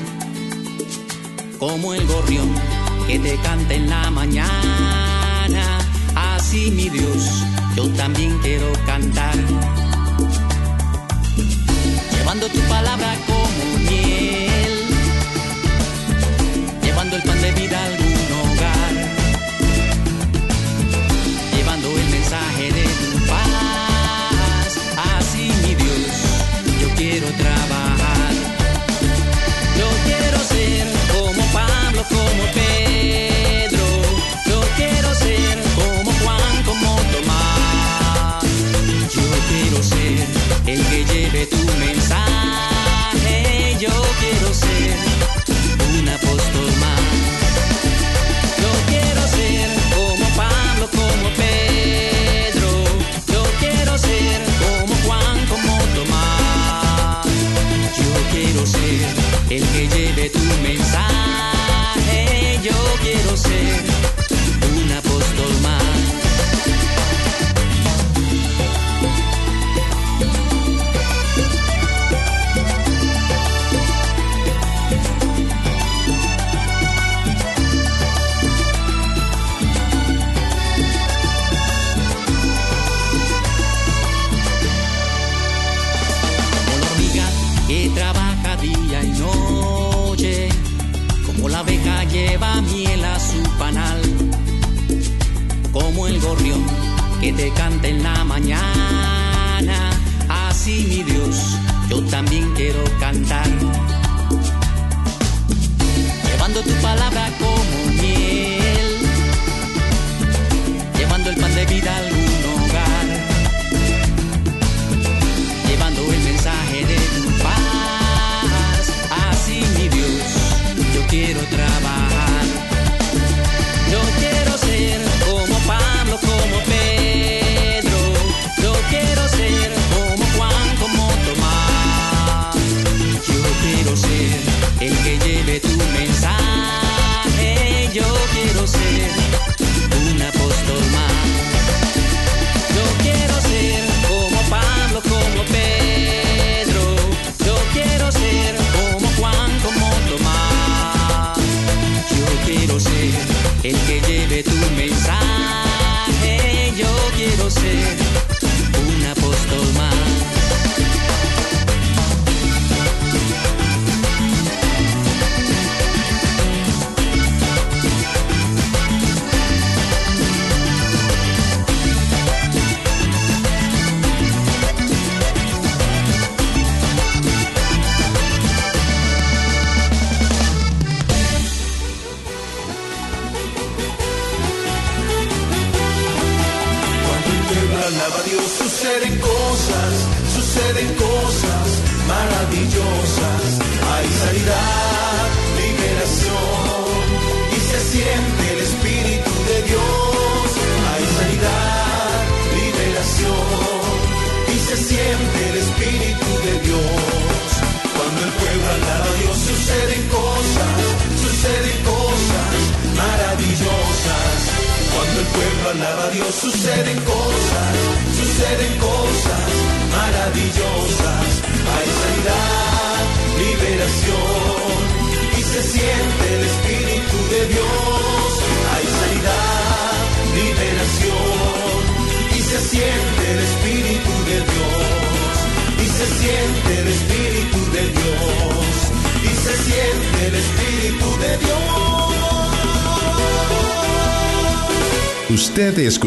[1.60, 2.52] como el gorrión
[3.08, 5.78] que te canta en la mañana,
[6.16, 7.44] así mi Dios,
[7.76, 9.36] yo también quiero cantar,
[12.12, 14.74] llevando tu palabra como miel,
[16.82, 18.03] llevando el pan de vida al
[27.38, 28.34] trabajar.
[29.78, 32.63] Yo quiero ser como Pablo, como Pedro.
[59.54, 60.03] El que